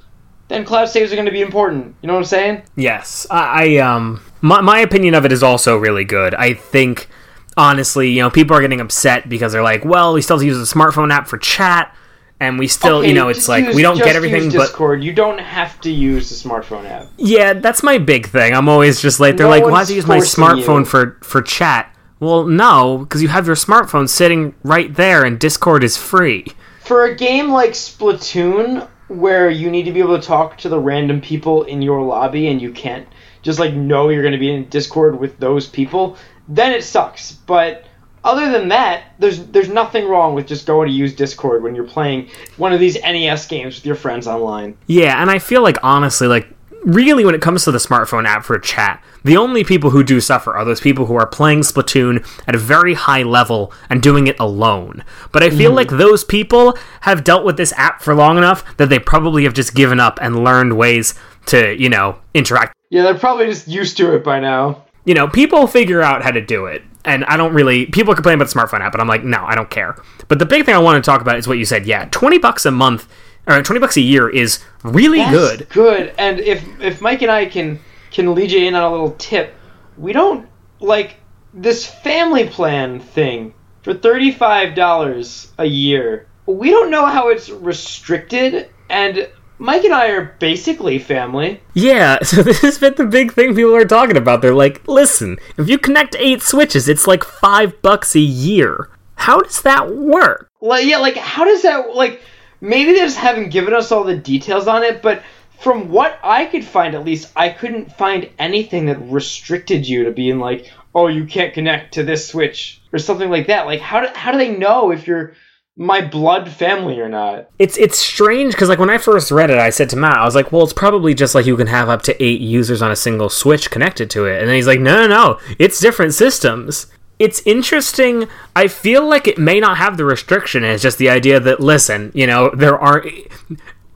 [0.50, 1.96] then cloud saves are going to be important.
[2.02, 2.64] You know what I'm saying?
[2.76, 6.36] Yes, I, I um, my my opinion of it is also really good.
[6.36, 7.08] I think
[7.56, 10.48] honestly, you know, people are getting upset because they're like, well, we still have to
[10.48, 11.96] use the smartphone app for chat,
[12.40, 15.04] and we still, Okay, you know, it's like use- we don't get everything, but Discord.
[15.04, 17.08] You don't have to use the smartphone app.
[17.18, 18.54] yeah, that's my big thing.
[18.54, 20.86] I'm always just like, they're No like, why do you use my smartphone you.
[20.86, 21.90] for for chat?
[22.20, 26.46] Well, no, because you have your smartphone sitting right there, and Discord is free.
[26.82, 30.80] For a game like Splatoon, where you need to be able to talk to the
[30.80, 33.08] random people in your lobby and you can't
[33.42, 36.18] just like know you're going to be in Discord with those people,
[36.48, 37.34] then it sucks.
[37.34, 37.86] But
[38.24, 41.84] other than that, there's there's nothing wrong with just going to use Discord when you're
[41.84, 44.78] playing one of these NES games with your friends online.
[44.88, 46.48] Yeah, and I feel like honestly, like
[46.84, 50.20] really when it comes to the smartphone app for chat, the only people who do
[50.20, 54.28] suffer are those people who are playing Splatoon at a very high level and doing
[54.28, 55.04] it alone.
[55.32, 55.76] But I feel mm-hmm.
[55.76, 59.54] like those people have dealt with this app for long enough that they probably have
[59.54, 61.14] just given up and learned ways
[61.48, 62.76] to, you know, interact.
[62.90, 64.84] Yeah, they're probably just used to it by now.
[65.06, 66.84] You know, people figure out how to do it.
[67.06, 69.56] And I don't really people complain about the smartphone app, but I'm like, no, I
[69.56, 69.98] don't care.
[70.28, 71.86] But the big thing I want to talk about is what you said.
[71.86, 73.08] Yeah, 20 bucks a month
[73.48, 75.70] or 20 bucks a year is really That's good.
[75.70, 76.14] Good.
[76.18, 77.80] And if if Mike and I can
[78.12, 79.54] can lead you in on a little tip,
[79.98, 80.48] we don't
[80.80, 81.18] like
[81.54, 86.28] this family plan thing for thirty five dollars a year.
[86.46, 89.30] We don't know how it's restricted, and
[89.64, 91.62] Mike and I are basically family.
[91.74, 94.42] Yeah, so this has been the big thing people are talking about.
[94.42, 98.90] They're like, listen, if you connect eight switches, it's like five bucks a year.
[99.16, 100.50] How does that work?
[100.60, 102.22] Like yeah, like how does that like
[102.60, 105.24] maybe they just haven't given us all the details on it, but
[105.62, 110.12] from what I could find at least, I couldn't find anything that restricted you to
[110.12, 113.66] being like, oh, you can't connect to this switch or something like that.
[113.66, 115.36] Like how do how do they know if you're
[115.76, 117.50] my blood family or not?
[117.60, 120.26] It's it's strange because like when I first read it, I said to Matt, I
[120.26, 122.92] was like, well, it's probably just like you can have up to eight users on
[122.92, 126.14] a single switch connected to it, and then he's like, no, no, no, it's different
[126.14, 126.88] systems.
[127.20, 128.28] It's interesting.
[128.56, 130.64] I feel like it may not have the restriction.
[130.64, 133.06] It's just the idea that listen, you know, there are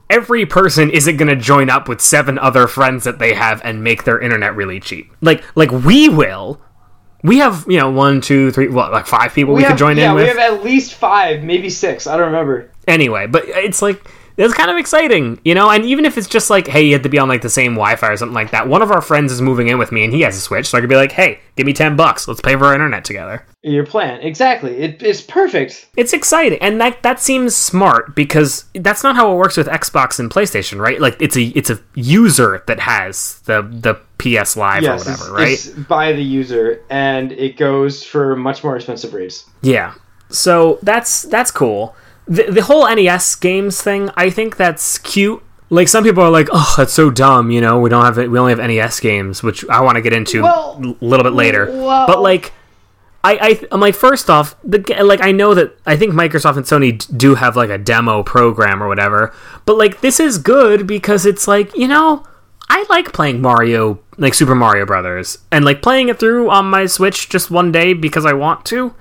[0.08, 3.84] every person isn't going to join up with seven other friends that they have and
[3.84, 5.12] make their internet really cheap.
[5.20, 6.60] Like like we will.
[7.22, 9.96] We have you know one, two, three, what like five people we, have, could join
[9.96, 10.36] yeah, in Yeah, we with.
[10.36, 12.06] have at least five, maybe six.
[12.06, 12.70] I don't remember.
[12.86, 14.04] anyway, but it's like
[14.38, 15.68] it's kind of exciting, you know.
[15.68, 17.72] And even if it's just like, hey, you have to be on like the same
[17.74, 18.68] Wi-Fi or something like that.
[18.68, 20.78] One of our friends is moving in with me, and he has a Switch, so
[20.78, 23.44] I could be like, hey, give me ten bucks, let's pay for our internet together.
[23.62, 24.76] Your plan exactly.
[24.76, 25.88] It, it's perfect.
[25.96, 30.20] It's exciting, and that that seems smart because that's not how it works with Xbox
[30.20, 31.00] and PlayStation, right?
[31.00, 35.24] Like it's a it's a user that has the the PS Live yes, or whatever,
[35.24, 35.52] it's, right?
[35.52, 39.50] it's by the user, and it goes for much more expensive rates.
[39.62, 39.94] Yeah.
[40.30, 41.96] So that's that's cool.
[42.28, 45.42] The the whole NES games thing, I think that's cute.
[45.70, 47.78] Like some people are like, "Oh, that's so dumb," you know.
[47.80, 48.30] We don't have it.
[48.30, 51.32] We only have NES games, which I want to get into Well, a little bit
[51.34, 51.66] later.
[51.66, 52.52] well- but like,
[53.24, 56.64] I, I I'm like, first off, the like I know that I think Microsoft and
[56.66, 59.34] Sony do have like a demo program or whatever.
[59.66, 62.24] But like, this is good because it's like you know,
[62.70, 66.86] I like playing Mario, like Super Mario Brothers, and like playing it through on my
[66.86, 68.94] Switch just one day because I want to.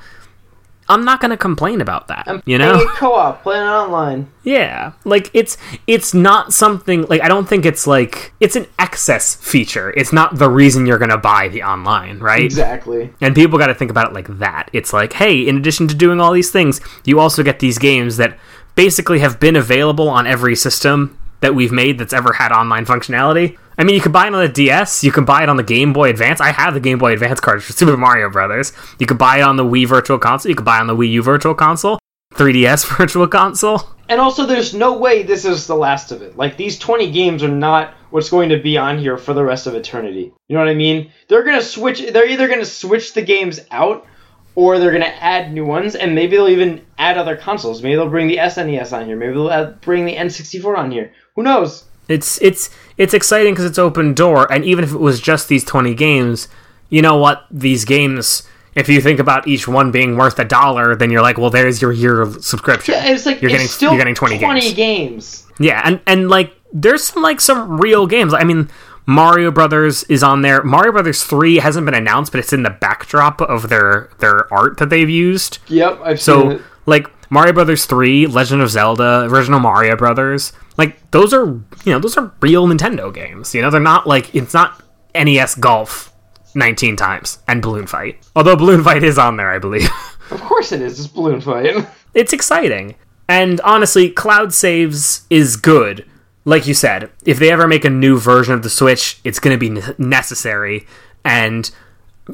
[0.89, 2.27] I'm not gonna complain about that.
[2.27, 2.85] Um, you know?
[2.95, 4.31] Co-op, playing it online.
[4.47, 4.93] Yeah.
[5.03, 5.57] Like it's
[5.87, 9.93] it's not something like I don't think it's like it's an excess feature.
[9.97, 12.45] It's not the reason you're gonna buy the online, right?
[12.45, 13.13] Exactly.
[13.19, 14.69] And people got to think about it like that.
[14.71, 18.15] It's like, hey, in addition to doing all these things, you also get these games
[18.17, 18.39] that
[18.75, 23.57] basically have been available on every system that we've made that's ever had online functionality.
[23.77, 25.63] I mean, you can buy it on the DS, you can buy it on the
[25.63, 26.41] Game Boy Advance.
[26.41, 28.73] I have the Game Boy Advance cartridge for Super Mario Brothers.
[28.97, 30.95] You can buy it on the Wii Virtual Console, you can buy it on the
[30.95, 31.99] Wii U Virtual Console,
[32.33, 33.81] 3DS Virtual Console.
[34.09, 36.37] And also, there's no way this is the last of it.
[36.37, 39.67] Like these 20 games are not what's going to be on here for the rest
[39.67, 40.33] of eternity.
[40.47, 41.11] You know what I mean?
[41.27, 41.99] They're gonna switch.
[41.99, 44.07] They're either gonna switch the games out,
[44.55, 47.83] or they're gonna add new ones, and maybe they'll even add other consoles.
[47.83, 49.17] Maybe they'll bring the SNES on here.
[49.17, 51.11] Maybe they'll add, bring the N64 on here.
[51.35, 51.83] Who knows?
[52.07, 55.63] It's it's it's exciting because it's open door, and even if it was just these
[55.63, 56.47] twenty games,
[56.89, 57.45] you know what?
[57.51, 58.43] These games,
[58.75, 61.81] if you think about each one being worth a dollar, then you're like, well, there's
[61.81, 62.93] your year of subscription.
[62.95, 64.73] Yeah, it's like you're it's getting still you're getting twenty, games.
[64.73, 65.45] games.
[65.59, 68.33] Yeah, and and like there's some like some real games.
[68.33, 68.69] I mean,
[69.05, 70.61] Mario Brothers is on there.
[70.63, 74.77] Mario Brothers 3 hasn't been announced, but it's in the backdrop of their their art
[74.77, 75.59] that they've used.
[75.67, 81.11] Yep, I've seen So, like Mario Brothers 3, Legend of Zelda, original Mario Brothers, like
[81.11, 83.53] those are, you know, those are real Nintendo games.
[83.53, 84.81] You know, they're not like it's not
[85.13, 86.13] NES Golf
[86.55, 88.25] 19 times and Balloon Fight.
[88.35, 89.89] Although Balloon Fight is on there, I believe.
[90.29, 90.99] Of course it is.
[90.99, 91.87] It's balloon fight.
[92.13, 92.95] it's exciting.
[93.29, 96.05] And honestly, cloud saves is good.
[96.45, 99.57] Like you said, if they ever make a new version of the Switch, it's going
[99.57, 100.85] to be necessary.
[101.23, 101.69] And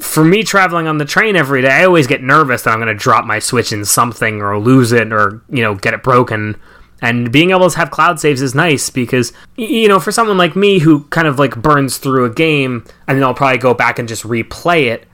[0.00, 2.88] for me traveling on the train every day, I always get nervous that I'm going
[2.88, 6.56] to drop my Switch in something or lose it or, you know, get it broken.
[7.00, 10.56] And being able to have cloud saves is nice because, you know, for someone like
[10.56, 13.98] me who kind of like burns through a game and then I'll probably go back
[13.98, 15.06] and just replay it,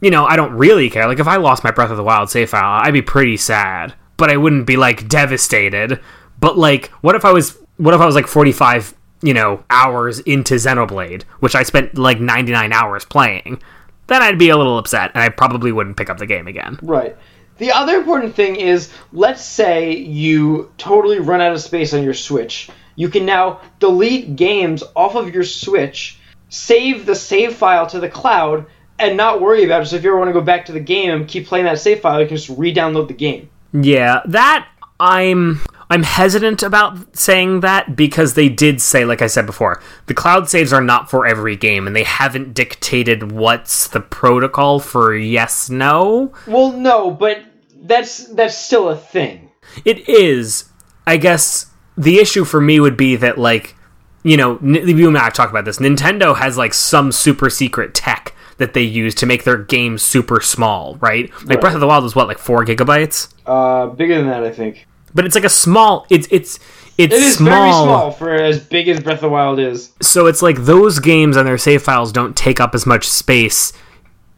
[0.00, 1.06] you know, I don't really care.
[1.06, 3.94] Like, if I lost my Breath of the Wild save file, I'd be pretty sad,
[4.16, 6.00] but I wouldn't be like devastated.
[6.38, 10.18] But like, what if I was, what if I was like 45, you know, hours
[10.20, 13.62] into Xenoblade, which I spent like 99 hours playing?
[14.06, 16.78] Then I'd be a little upset, and I probably wouldn't pick up the game again.
[16.82, 17.16] Right.
[17.58, 22.14] The other important thing is, let's say you totally run out of space on your
[22.14, 22.68] Switch.
[22.96, 28.08] You can now delete games off of your Switch, save the save file to the
[28.08, 28.66] cloud,
[28.98, 29.86] and not worry about it.
[29.86, 31.78] So if you ever want to go back to the game and keep playing that
[31.78, 33.48] save file, you can just re-download the game.
[33.72, 34.68] Yeah, that
[35.00, 35.60] I'm
[35.92, 40.48] I'm hesitant about saying that because they did say, like I said before, the cloud
[40.48, 45.68] saves are not for every game, and they haven't dictated what's the protocol for yes,
[45.68, 46.32] no.
[46.46, 47.44] Well, no, but
[47.82, 49.50] that's that's still a thing.
[49.84, 50.64] It is.
[51.06, 51.66] I guess
[51.98, 53.76] the issue for me would be that, like,
[54.22, 55.76] you know, you and I have talked about this.
[55.76, 60.40] Nintendo has like some super secret tech that they use to make their games super
[60.40, 61.30] small, right?
[61.30, 61.60] Like Right.
[61.60, 63.28] Breath of the Wild is what, like four gigabytes?
[63.44, 64.86] Uh, bigger than that, I think.
[65.14, 66.06] But it's like a small.
[66.10, 66.58] It's it's
[66.98, 67.50] it's It is small.
[67.50, 69.92] very small for as big as Breath of the Wild is.
[70.00, 73.72] So it's like those games and their save files don't take up as much space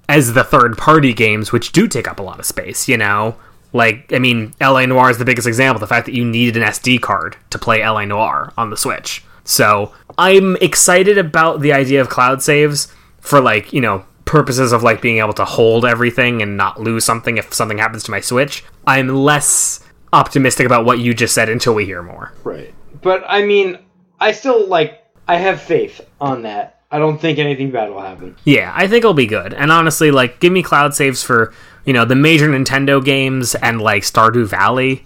[0.08, 3.36] as the third party games, which do take up a lot of space, you know?
[3.72, 5.80] Like, I mean, LA Noire is the biggest example.
[5.80, 9.24] The fact that you needed an SD card to play LA Noire on the Switch.
[9.44, 12.86] So I'm excited about the idea of cloud saves
[13.20, 17.04] for, like, you know, purposes of, like, being able to hold everything and not lose
[17.04, 18.62] something if something happens to my Switch.
[18.86, 19.80] I'm less
[20.14, 22.32] optimistic about what you just said until we hear more.
[22.42, 22.72] Right.
[23.02, 23.78] But I mean,
[24.20, 26.80] I still like I have faith on that.
[26.90, 28.36] I don't think anything bad will happen.
[28.44, 29.52] Yeah, I think it'll be good.
[29.52, 31.52] And honestly, like, give me cloud saves for,
[31.84, 35.04] you know, the major Nintendo games and, like, Stardew Valley.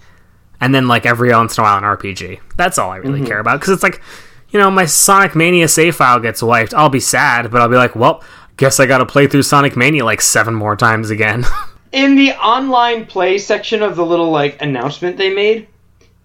[0.61, 2.41] And then, like, every once in a while an RPG.
[2.59, 3.29] That's all I really mm-hmm.
[3.29, 3.61] care about.
[3.61, 4.03] Because it's like,
[4.51, 6.75] you know, my Sonic Mania save file gets wiped.
[6.75, 8.23] I'll be sad, but I'll be like, well,
[8.59, 11.47] guess I gotta play through Sonic Mania like seven more times again.
[11.93, 15.69] In the online play section of the little like announcement they made,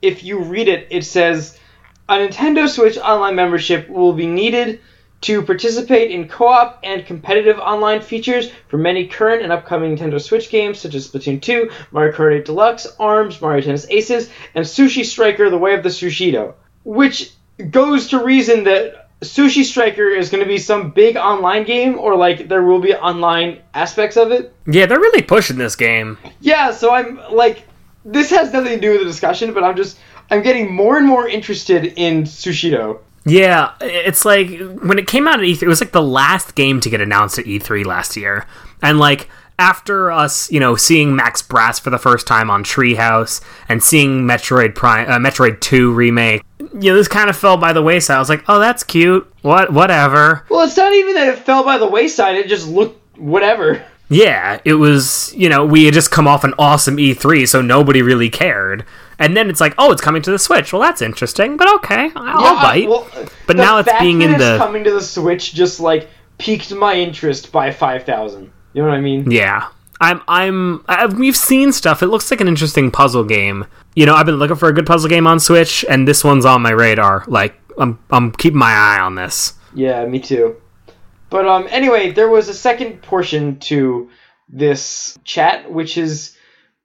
[0.01, 1.57] if you read it, it says
[2.09, 4.82] a Nintendo Switch online membership will be needed
[5.22, 10.49] to participate in co-op and competitive online features for many current and upcoming Nintendo Switch
[10.49, 15.05] games such as Splatoon 2, Mario Kart 8 Deluxe, ARMS, Mario Tennis Aces, and Sushi
[15.05, 17.32] Striker: The Way of the Sushido, which
[17.70, 22.15] goes to reason that Sushi Striker is going to be some big online game or
[22.15, 24.53] like there will be online aspects of it.
[24.67, 26.17] yeah, they're really pushing this game.
[26.39, 27.63] Yeah, so I'm like,
[28.05, 29.97] this has nothing to do with the discussion, but I'm just,
[30.30, 32.99] I'm getting more and more interested in Sushido.
[33.26, 34.49] Yeah, it's like
[34.82, 37.39] when it came out at E3, it was like the last game to get announced
[37.39, 38.45] at E3 last year.
[38.82, 43.41] And like after us, you know, seeing Max Brass for the first time on Treehouse
[43.69, 46.43] and seeing Metroid Prime, uh, Metroid 2 remake,
[46.74, 48.15] you know, this kind of fell by the wayside.
[48.17, 49.32] I was like, "Oh, that's cute.
[49.41, 52.99] What whatever." Well, it's not even that it fell by the wayside, it just looked
[53.17, 53.84] whatever.
[54.09, 58.01] Yeah, it was, you know, we had just come off an awesome E3, so nobody
[58.01, 58.86] really cared.
[59.17, 62.11] And then it's like, "Oh, it's coming to the Switch." Well, that's interesting, but okay,
[62.15, 62.89] I'll Yeah, bite.
[62.89, 63.07] well,
[63.47, 66.95] But now it's being in it's the- coming to the Switch just like piqued my
[66.95, 68.51] interest by 5,000.
[68.74, 69.30] You know what I mean?
[69.32, 69.65] Yeah.
[70.04, 72.04] I'm I'm I've, we've seen stuff.
[72.04, 73.66] It looks like an interesting puzzle game.
[73.95, 76.45] You know, I've been looking for a good puzzle game on Switch and this one's
[76.45, 77.24] on my radar.
[77.28, 79.54] Like I'm I'm keeping my eye on this.
[79.74, 80.58] Yeah, me too.
[81.30, 84.10] But um, anyway, there was a second portion to
[84.49, 86.38] this chat, which is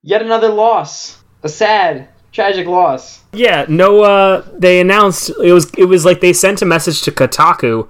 [0.02, 3.24] yet another loss, a sad, tragic loss.
[3.32, 7.10] Yeah, no uh they announced it was it was like they sent a message to
[7.10, 7.88] Kotaku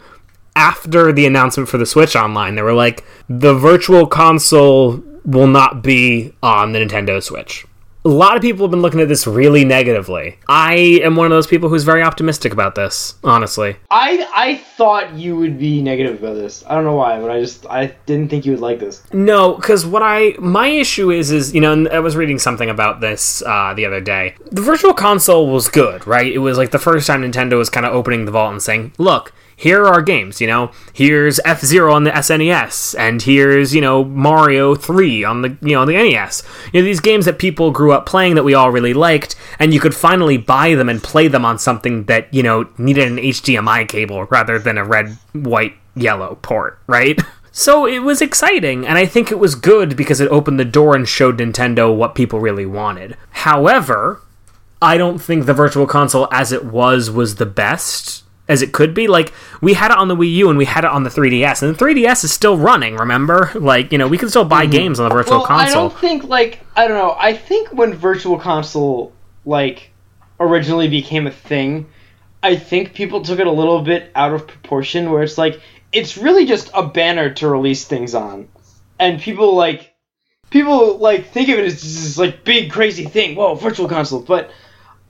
[0.56, 2.54] after the announcement for the Switch online.
[2.54, 7.64] They were like the virtual console will not be on the Nintendo Switch.
[8.04, 10.38] A lot of people have been looking at this really negatively.
[10.48, 13.76] I am one of those people who's very optimistic about this, honestly.
[13.90, 16.64] I I thought you would be negative about this.
[16.66, 19.02] I don't know why, but I just I didn't think you would like this.
[19.12, 22.70] No, because what I my issue is is you know and I was reading something
[22.70, 24.36] about this uh, the other day.
[24.52, 26.32] The Virtual Console was good, right?
[26.32, 28.92] It was like the first time Nintendo was kind of opening the vault and saying,
[28.96, 33.80] "Look, here are games, you know, here's F Zero on the SNES, and here's, you
[33.80, 36.44] know, Mario 3 on the, you know, the NES.
[36.72, 39.74] You know, these games that people grew up playing that we all really liked, and
[39.74, 43.16] you could finally buy them and play them on something that, you know, needed an
[43.16, 47.20] HDMI cable rather than a red, white, yellow port, right?
[47.50, 50.94] So it was exciting, and I think it was good because it opened the door
[50.94, 53.16] and showed Nintendo what people really wanted.
[53.30, 54.20] However,
[54.80, 58.94] I don't think the Virtual Console as it was was the best as it could
[58.94, 59.06] be.
[59.06, 61.62] Like we had it on the Wii U and we had it on the 3DS,
[61.62, 62.96] and the 3DS is still running.
[62.96, 64.72] Remember, like you know, we can still buy mhm.
[64.72, 65.78] games on the Virtual well, Console.
[65.78, 67.14] I don't think like I don't know.
[67.18, 69.12] I think when Virtual Console
[69.44, 69.90] like
[70.40, 71.86] originally became a thing,
[72.42, 75.10] I think people took it a little bit out of proportion.
[75.10, 75.60] Where it's like
[75.92, 78.48] it's really just a banner to release things on,
[78.98, 79.94] and people like
[80.50, 83.36] people like think of it as this like big crazy thing.
[83.36, 84.20] Whoa, Virtual Console!
[84.20, 84.50] But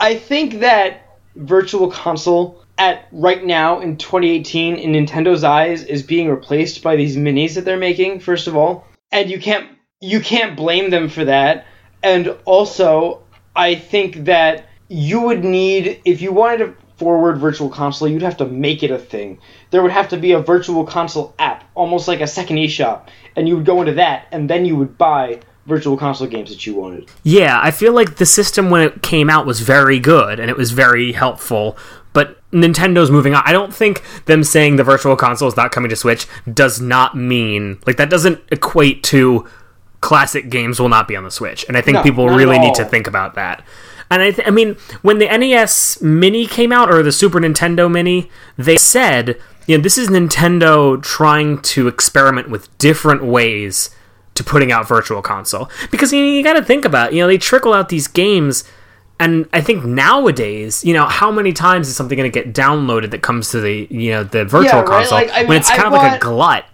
[0.00, 6.28] I think that Virtual Console at right now in 2018 in Nintendo's eyes is being
[6.28, 8.20] replaced by these minis that they're making.
[8.20, 9.68] First of all, and you can't
[10.00, 11.66] you can't blame them for that.
[12.02, 13.22] And also,
[13.56, 18.36] I think that you would need if you wanted to forward virtual console you'd have
[18.36, 19.38] to make it a thing
[19.70, 23.06] there would have to be a virtual console app almost like a second eShop
[23.36, 26.66] and you would go into that and then you would buy virtual console games that
[26.66, 30.40] you wanted Yeah, I feel like the system when it came out was very good
[30.40, 31.76] and it was very helpful.
[32.52, 33.42] Nintendo's moving on.
[33.44, 37.16] I don't think them saying the Virtual Console is not coming to Switch does not
[37.16, 39.46] mean like that doesn't equate to
[40.00, 41.64] classic games will not be on the Switch.
[41.68, 43.64] And I think No, people really need to think about that.
[44.10, 47.90] And I, th- I mean, when the NES Mini came out or the Super Nintendo
[47.90, 53.90] Mini, they said, you know, this is Nintendo trying to experiment with different ways
[54.34, 57.26] to putting out Virtual Console because you, know, you got to think about, you know,
[57.26, 58.64] they trickle out these games,
[59.20, 63.10] and I think nowadays, you know, how many times is something going to get downloaded
[63.10, 64.86] that comes to the, you know, the Virtual Yeah, right?
[64.86, 66.64] Console Like, I mean, when it's I kind of like a glut.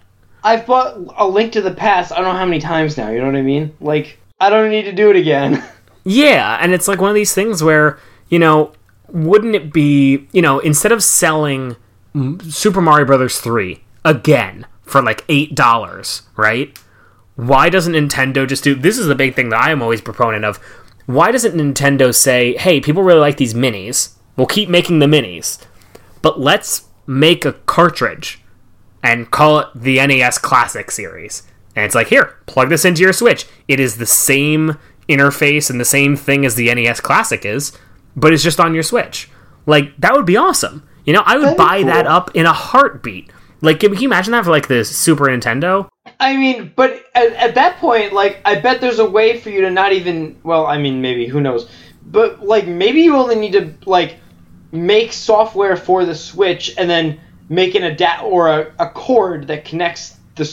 [0.43, 3.19] i've bought a link to the past i don't know how many times now you
[3.19, 5.63] know what i mean like i don't need to do it again
[6.03, 7.97] Yeah, and it's like one of these things where,
[8.29, 8.73] you know,
[9.09, 11.75] wouldn't it be, you know, instead of selling
[12.47, 16.77] Super Mario Brothers 3 again for like $8, right?
[17.37, 20.45] Why doesn't Nintendo just do this is the big thing that I am always proponent
[20.45, 20.59] of.
[21.05, 24.13] Why doesn't Nintendo say, "Hey, people really like these minis.
[24.35, 25.59] We'll keep making the minis,
[26.21, 28.41] but let's make a cartridge
[29.03, 31.43] and call it the NES Classic series.
[31.75, 33.45] And it's like, here, plug this into your Switch.
[33.67, 37.71] It is the same interface and the same thing as the NES Classic is,
[38.15, 39.29] but it's just on your Switch.
[39.67, 40.87] Like, that would be awesome.
[41.05, 43.31] You know, I would That'd buy that up in a heartbeat.
[43.61, 45.87] Like, can you imagine that for like the Super Nintendo?
[46.19, 49.61] I mean, but at, at that point, like, I bet there's a way for you
[49.61, 50.37] to not even.
[50.43, 51.69] Well, I mean, maybe who knows?
[52.05, 54.17] But like, maybe you only need to like
[54.71, 59.65] make software for the Switch and then make an adapt or a, a cord that
[59.65, 60.43] connects the,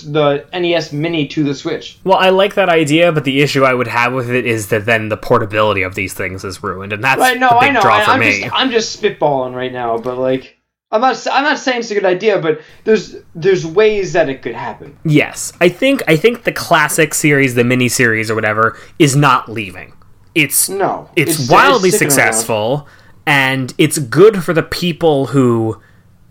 [0.50, 1.98] the NES Mini to the Switch.
[2.04, 4.86] Well, I like that idea, but the issue I would have with it is that
[4.86, 7.38] then the portability of these things is ruined, and that's Right?
[7.38, 7.82] No, the big I know.
[7.82, 8.40] draw I, for I'm me.
[8.42, 10.58] just I'm just spitballing right now, but like.
[10.92, 11.26] I'm not.
[11.32, 14.98] I'm not saying it's a good idea, but there's there's ways that it could happen.
[15.04, 19.48] Yes, I think I think the classic series, the mini series or whatever, is not
[19.50, 19.94] leaving.
[20.34, 22.10] It's No, it's, it's- wildly it's around.
[22.10, 22.86] successful,
[23.26, 25.80] and it's good for the people who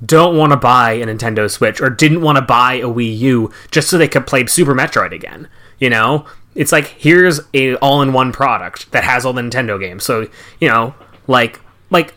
[0.06, 3.52] don't want to buy a Nintendo Switch or didn't want to buy a Wii U
[3.70, 5.48] just so they could play Super Metroid again.
[5.80, 10.04] You know, it's like here's a all-in-one product that has all the Nintendo games.
[10.04, 10.28] So
[10.60, 10.94] you know,
[11.28, 11.60] like
[11.90, 12.14] like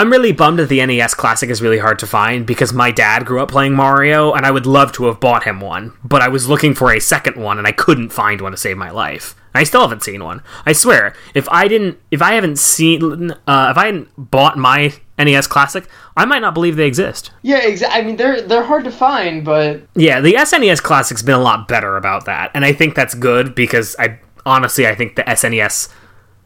[0.00, 3.26] I'm really bummed that the NES Classic is really hard to find because my dad
[3.26, 6.28] grew up playing Mario and I would love to have bought him one, but I
[6.28, 9.36] was looking for a second one and I couldn't find one to save my life.
[9.54, 10.42] I still haven't seen one.
[10.64, 14.94] I swear, if I didn't, if I haven't seen, uh, if I hadn't bought my
[15.18, 15.86] NES Classic,
[16.16, 17.30] I might not believe they exist.
[17.42, 18.00] Yeah, exactly.
[18.00, 21.68] I mean, they're they're hard to find, but Yeah, the SNES Classic's been a lot
[21.68, 25.90] better about that, and I think that's good because I honestly I think the SNES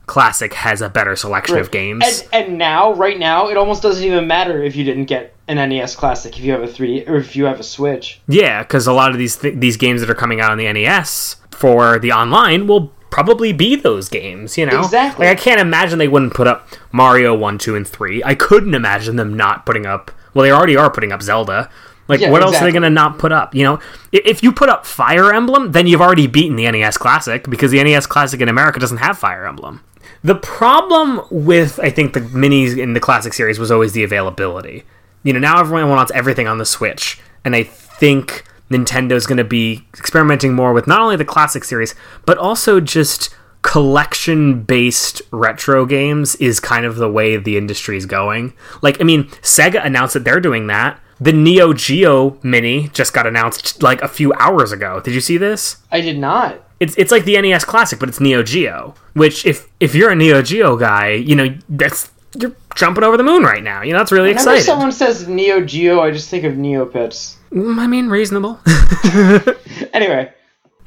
[0.06, 2.24] Classic has a better selection of games.
[2.32, 5.56] And, and now, right now, it almost doesn't even matter if you didn't get an
[5.68, 8.20] NES Classic if you have a three or if you have a Switch.
[8.28, 10.70] Yeah, because a lot of these th- these games that are coming out on the
[10.72, 14.58] NES for the online will probably be those games.
[14.58, 15.26] You know, Exactly.
[15.26, 18.22] Like I can't imagine they wouldn't put up Mario one, two, and three.
[18.24, 20.10] I couldn't imagine them not putting up.
[20.34, 21.70] Well, they already are putting up Zelda.
[22.08, 23.54] Like, Yeah, what else are they going to not put up?
[23.54, 23.78] You know,
[24.12, 27.82] if you put up Fire Emblem, then you've already beaten the NES Classic because the
[27.82, 29.82] NES Classic in America doesn't have Fire Emblem.
[30.24, 34.84] The problem with I think the minis in the classic series was always the availability.
[35.22, 39.44] You know, now everyone wants everything on the Switch, and I think Nintendo's going to
[39.44, 41.94] be experimenting more with not only the classic series,
[42.26, 48.06] but also just collection based retro games is kind of the way the industry is
[48.06, 48.52] going.
[48.82, 53.26] Like, I mean, Sega announced that they're doing that the Neo Geo Mini just got
[53.26, 55.00] announced like a few hours ago.
[55.00, 55.78] Did you see this?
[55.90, 56.62] I did not.
[56.84, 58.94] It's it's like the NES Classic, but it's Neo Geo.
[59.14, 63.22] Which, if if you're a Neo Geo guy, you know that's you're jumping over the
[63.22, 63.82] moon right now.
[63.82, 64.64] You know that's really Whenever exciting.
[64.64, 67.36] someone says Neo Geo, I just think of Neopets.
[67.52, 68.58] Mm, I mean, reasonable.
[69.92, 70.32] Anyway,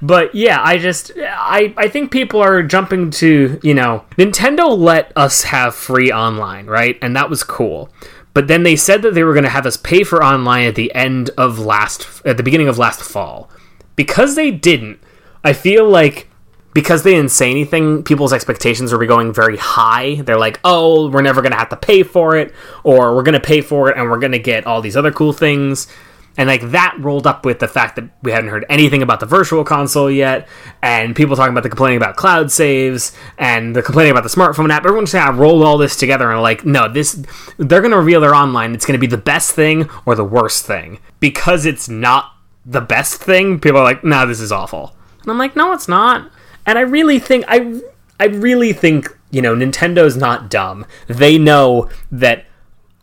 [0.02, 5.12] But yeah, I just I I think people are jumping to, you know, Nintendo let
[5.16, 6.98] us have free online, right?
[7.02, 7.90] And that was cool.
[8.34, 10.76] But then they said that they were going to have us pay for online at
[10.76, 13.50] the end of last at the beginning of last fall.
[13.96, 15.00] Because they didn't,
[15.48, 16.28] I feel like
[16.74, 20.16] because they didn't say anything, people's expectations are going very high.
[20.16, 23.32] They're like, "Oh, we're never going to have to pay for it or we're going
[23.32, 25.88] to pay for it and we're going to get all these other cool things."
[26.36, 29.26] And like that rolled up with the fact that we hadn't heard anything about the
[29.26, 30.50] virtual console yet,
[30.82, 34.70] and people talking about the complaining about cloud saves and the complaining about the smartphone
[34.70, 34.84] app.
[34.84, 37.26] Everyone's kind of rolled all this together and like, no, this
[37.56, 38.74] they're gonna reveal their online.
[38.74, 41.00] It's gonna be the best thing or the worst thing.
[41.22, 42.34] Because it's not
[42.66, 44.97] the best thing, people are like, nah, this is awful.
[45.28, 46.32] And I'm like, no, it's not.
[46.66, 47.82] And I really think I
[48.18, 50.86] I really think, you know, Nintendo's not dumb.
[51.08, 52.46] They know that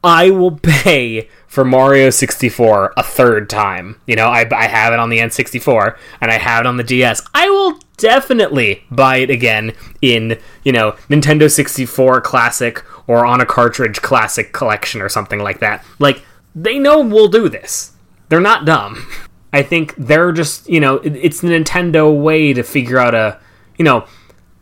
[0.02, 4.00] I will pay for Mario 64 a third time.
[4.06, 6.82] You know, I, I have it on the N64 and I have it on the
[6.82, 7.22] DS.
[7.34, 9.72] I will definitely buy it again
[10.02, 15.60] in, you know, Nintendo 64 Classic or on a cartridge Classic Collection or something like
[15.60, 15.84] that.
[15.98, 17.92] Like, they know we'll do this.
[18.30, 19.06] They're not dumb.
[19.54, 23.38] I think they're just, you know, it- it's the Nintendo way to figure out a,
[23.78, 24.04] you know,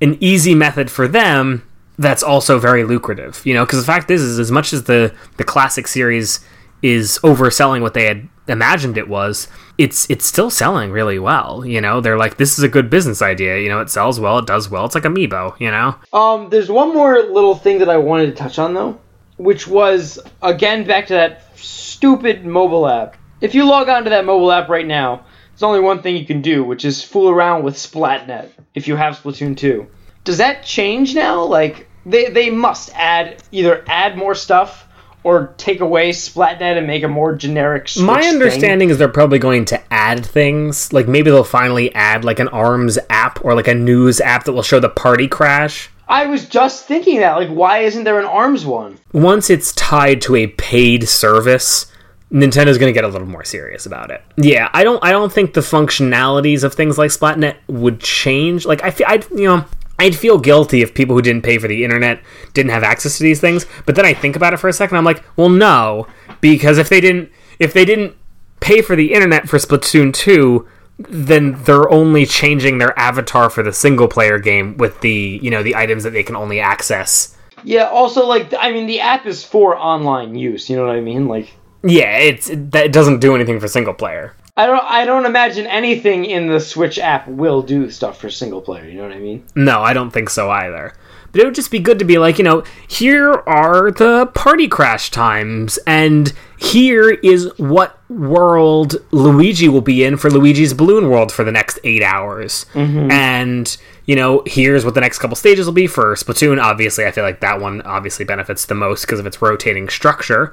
[0.01, 1.63] an easy method for them
[1.99, 5.13] that's also very lucrative you know because the fact is is as much as the
[5.37, 6.41] the classic series
[6.81, 9.47] is overselling what they had imagined it was
[9.79, 13.21] it's it's still selling really well you know they're like this is a good business
[13.23, 16.49] idea you know it sells well it does well it's like amiibo you know um,
[16.51, 18.99] there's one more little thing that I wanted to touch on though,
[19.37, 23.17] which was again back to that stupid mobile app.
[23.43, 26.25] If you log on to that mobile app right now, there's only one thing you
[26.25, 29.87] can do, which is fool around with Splatnet if you have Splatoon 2.
[30.23, 31.45] Does that change now?
[31.45, 34.87] Like they they must add either add more stuff
[35.25, 37.89] or take away Splatnet and make a more generic.
[37.89, 38.35] Switch my thing?
[38.35, 42.49] understanding is they're probably going to add things like maybe they'll finally add like an
[42.49, 46.47] arms app or like a news app that will show the party crash I was
[46.47, 47.37] just thinking that.
[47.37, 48.99] Like, why isn't there an arms one?
[49.13, 51.87] once it's tied to a paid service,
[52.33, 54.23] Nintendo's going to get a little more serious about it.
[54.37, 58.65] Yeah, I don't I don't think the functionalities of things like Splatnet would change.
[58.65, 59.65] Like I feel I you know,
[59.99, 62.23] I'd feel guilty if people who didn't pay for the internet
[62.55, 64.97] didn't have access to these things, but then I think about it for a second
[64.97, 66.07] I'm like, "Well, no,
[66.41, 68.17] because if they didn't if they didn't
[68.61, 70.67] pay for the internet for Splatoon 2,
[70.99, 75.63] then they're only changing their avatar for the single player game with the, you know,
[75.63, 77.85] the items that they can only access Yeah.
[77.85, 80.69] Also, like, I mean, the app is for online use.
[80.71, 81.29] You know what I mean?
[81.29, 81.53] Like,
[81.85, 84.35] Yeah, it's that it doesn't do anything for single player.
[84.57, 88.61] I don't, I don't imagine anything in the Switch app will do stuff for single
[88.61, 88.85] player.
[88.87, 89.45] You know what I mean?
[89.55, 90.95] No, I don't think so either.
[91.33, 94.69] But it would just be good to be like, you know, here are the party
[94.69, 101.33] crash times, and here is what world Luigi will be in for Luigi's Balloon World
[101.33, 102.67] for the next eight hours.
[102.75, 103.11] Mm-hmm.
[103.11, 103.75] And,
[104.05, 106.63] you know, here's what the next couple stages will be for Splatoon.
[106.63, 110.53] Obviously, I feel like that one obviously benefits the most because of its rotating structure.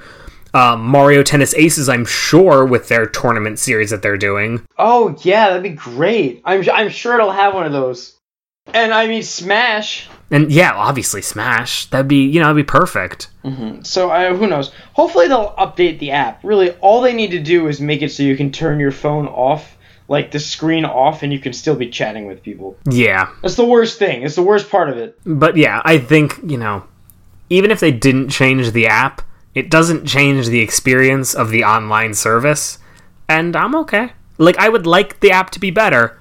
[0.54, 5.50] Um, Mario Tennis Aces, I'm sure, with their tournament series that they're doing, Oh yeah,
[5.50, 6.42] that'd be great.
[6.46, 8.16] I'm, I'm sure it'll have one of those.
[8.74, 10.08] And I mean, Smash.
[10.32, 11.88] And yeah, obviously Smash.
[11.88, 13.30] That'd be you know, that'd be perfect.
[13.84, 14.72] So I, who knows?
[14.94, 16.44] Hopefully they'll update the app.
[16.44, 19.28] Really, all they need to do is make it so you can turn your phone
[19.28, 19.76] off,
[20.08, 22.78] like the screen off, and you can still be chatting with people.
[22.88, 23.30] Yeah.
[23.42, 24.22] That's the worst thing.
[24.22, 25.20] It's the worst part of it.
[25.26, 26.84] But yeah, I think, you know,
[27.50, 29.24] even if they didn't change the app,
[29.56, 32.80] it doesn't change the experience of the online service,
[33.28, 34.12] and I'm okay.
[34.38, 36.18] Like I would like the app to be better,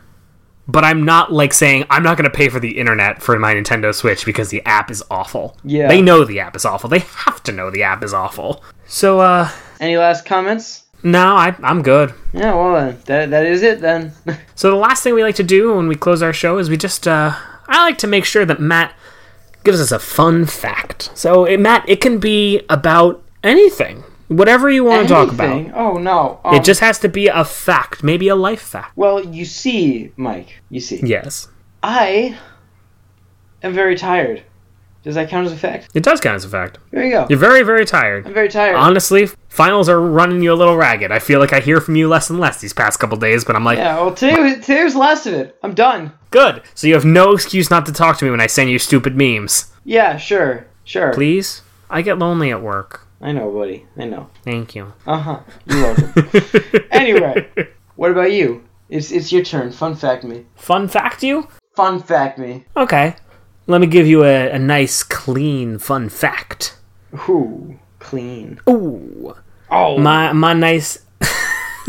[0.67, 3.55] but I'm not like saying I'm not going to pay for the internet for my
[3.55, 5.57] Nintendo Switch because the app is awful.
[5.65, 5.89] Yeah.
[5.89, 6.91] They know the app is awful.
[6.91, 8.63] They have to know the app is awful.
[8.87, 9.51] So uh
[9.81, 10.85] Any last comments?
[11.05, 12.13] no, I I'm good.
[12.33, 14.13] Yeah, well then, that that is it then.
[14.57, 16.77] So the last thing we like to do when we close our show is we
[16.77, 17.33] just uh
[17.69, 18.93] I like to make sure that Matt
[19.69, 21.11] gives us a fun fact.
[21.15, 25.71] So it, Matt, it can be about anything, whatever you want to talk about.
[25.75, 26.41] Oh no.
[26.45, 28.97] Um, It just has to be a fact, maybe a life fact.
[28.97, 30.61] well, you see, Mike.
[30.71, 31.49] You see, Yes,
[31.83, 32.39] I
[33.63, 34.43] am very tired.
[35.09, 35.89] Does that count as a fact?
[35.95, 36.77] it does count as a fact.
[36.91, 37.27] There you go.
[37.31, 38.27] You're very very tired.
[38.27, 38.77] I'm very tired.
[38.77, 41.11] Honestly, finals are running you a little ragged.
[41.11, 43.57] I feel like I hear from you less and less these past couple days, but
[43.57, 43.97] I'm like, yeah.
[43.97, 45.57] Well, today today was the last of it.
[45.63, 46.13] I'm done.
[46.31, 46.61] good.
[46.75, 49.17] So you have no excuse not to talk to me when I send you stupid
[49.17, 49.73] memes.
[49.83, 50.19] Yeah.
[50.19, 50.67] Sure.
[50.85, 51.15] Sure.
[51.15, 51.63] Please?
[51.89, 53.07] I get lonely at work.
[53.23, 53.87] I know, buddy.
[53.97, 54.29] I know.
[54.45, 54.93] Thank you.
[55.07, 55.41] Uh huh.
[55.65, 56.31] You're welcome.
[56.91, 57.49] anyway,
[57.97, 58.63] what about you?
[58.91, 59.73] It's it's your turn.
[59.73, 60.45] Fun fact me.
[60.57, 61.49] Fun fact, you?
[61.75, 62.67] Fun fact me.
[62.77, 63.17] Okay.
[63.69, 66.77] Let me give you a, a nice, clean, fun fact.
[67.29, 68.59] Ooh, clean.
[68.69, 69.37] Ooh.
[69.71, 71.05] Oh, My my nice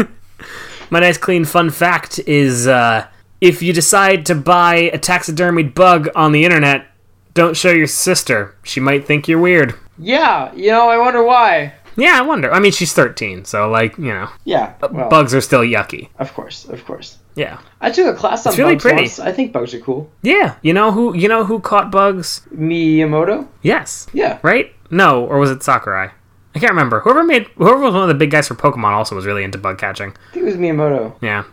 [0.89, 3.07] my nice clean fun fact is uh,
[3.41, 6.87] if you decide to buy a taxidermied bug on the internet,
[7.33, 8.55] don't show your sister.
[8.63, 9.75] She might think you're weird.
[9.97, 10.53] yeah.
[10.53, 11.73] You know, I wonder why.
[11.99, 12.51] Yeah, I wonder.
[12.51, 14.73] I mean, she's 13, so like you know, Yeah.
[14.81, 16.09] Uh, well, bugs are still yucky.
[16.17, 17.17] of course, of course.
[17.35, 19.01] Yeah, I took a class on It's really bugs pretty.
[19.03, 19.19] once.
[19.19, 20.09] I think bugs are cool.
[20.23, 20.55] yeah.
[20.61, 21.15] You know who?
[21.15, 22.41] You know who caught bugs?
[22.53, 23.47] Miyamoto.
[23.61, 24.07] Yes.
[24.13, 24.39] Yeah.
[24.41, 24.73] Right?
[24.91, 26.09] No, or was it Sakurai?
[26.55, 26.99] I can't remember.
[27.01, 29.57] Whoever made whoever was one of the big guys for Pokemon also was really into
[29.57, 30.09] bug catching.
[30.09, 31.15] I think it was Miyamoto.
[31.21, 31.43] Yeah.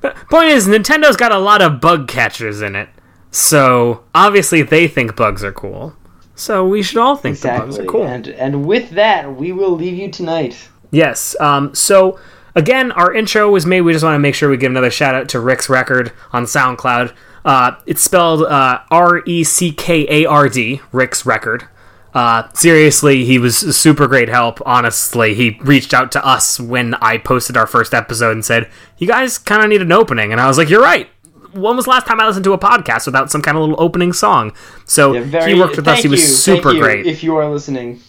[0.00, 2.88] But point is, Nintendo's got a lot of bug catchers in it.
[3.30, 5.94] So obviously they think bugs are cool.
[6.34, 8.06] So we should all think the bugs are cool.
[8.06, 10.68] And and with that, we will leave you tonight.
[10.90, 11.36] Yes.
[11.40, 12.18] Um, so
[12.54, 13.82] again, our intro was made.
[13.82, 16.44] We just want to make sure we give another shout out to Rick's Reckard on
[16.44, 17.14] SoundCloud.
[17.44, 21.68] Uh, it's spelled uh, R E C K A R D, Rick's Reckard.
[22.14, 24.60] Uh, seriously, he was super great help.
[24.64, 29.06] Honestly, he reached out to us when I posted our first episode and said, "You
[29.08, 31.08] guys kind of need an opening," and I was like, "You're right."
[31.54, 33.80] When was the last time I listened to a podcast without some kind of little
[33.82, 34.52] opening song?
[34.84, 36.02] So Yeah, very, he worked with us.
[36.02, 37.06] He was you, super thank you, great.
[37.06, 38.00] If you are listening,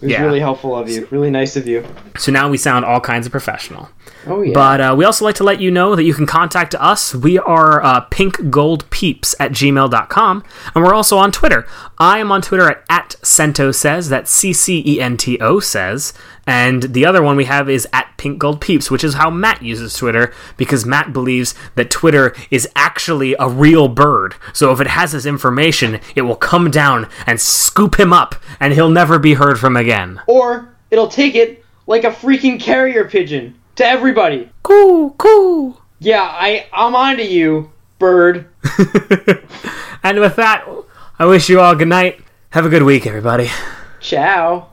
[0.00, 0.22] it was Yeah.
[0.24, 1.06] really helpful of you.
[1.10, 1.84] Really nice of you.
[2.18, 3.88] so now we sound all kinds of professional.
[4.26, 4.52] Oh yeah.
[4.54, 7.14] But uh, we also like to let you know that you can contact us.
[7.14, 10.44] We are uh, pinkgoldpeeps at gmail.com.
[10.74, 11.66] And we're also on Twitter.
[11.98, 14.08] I am on Twitter at, at Cento Says.
[14.08, 16.12] That's C C E N T O Says.
[16.46, 20.32] And the other one we have is at pinkgoldpeeps, which is how Matt uses Twitter
[20.56, 24.34] because Matt believes that Twitter is actually a real bird.
[24.52, 28.72] So if it has this information, it will come down and scoop him up, and
[28.74, 30.20] he'll never be heard from again.
[30.26, 34.50] or it'll take it like a freaking carrier pigeon to everybody.
[34.62, 35.80] Cool, cool.
[35.98, 38.46] Yeah, I I'm onto you, bird.
[40.02, 40.66] and with that,
[41.18, 42.20] I wish you all good night.
[42.50, 43.50] Have a good week, everybody.
[44.00, 44.68] Ciao.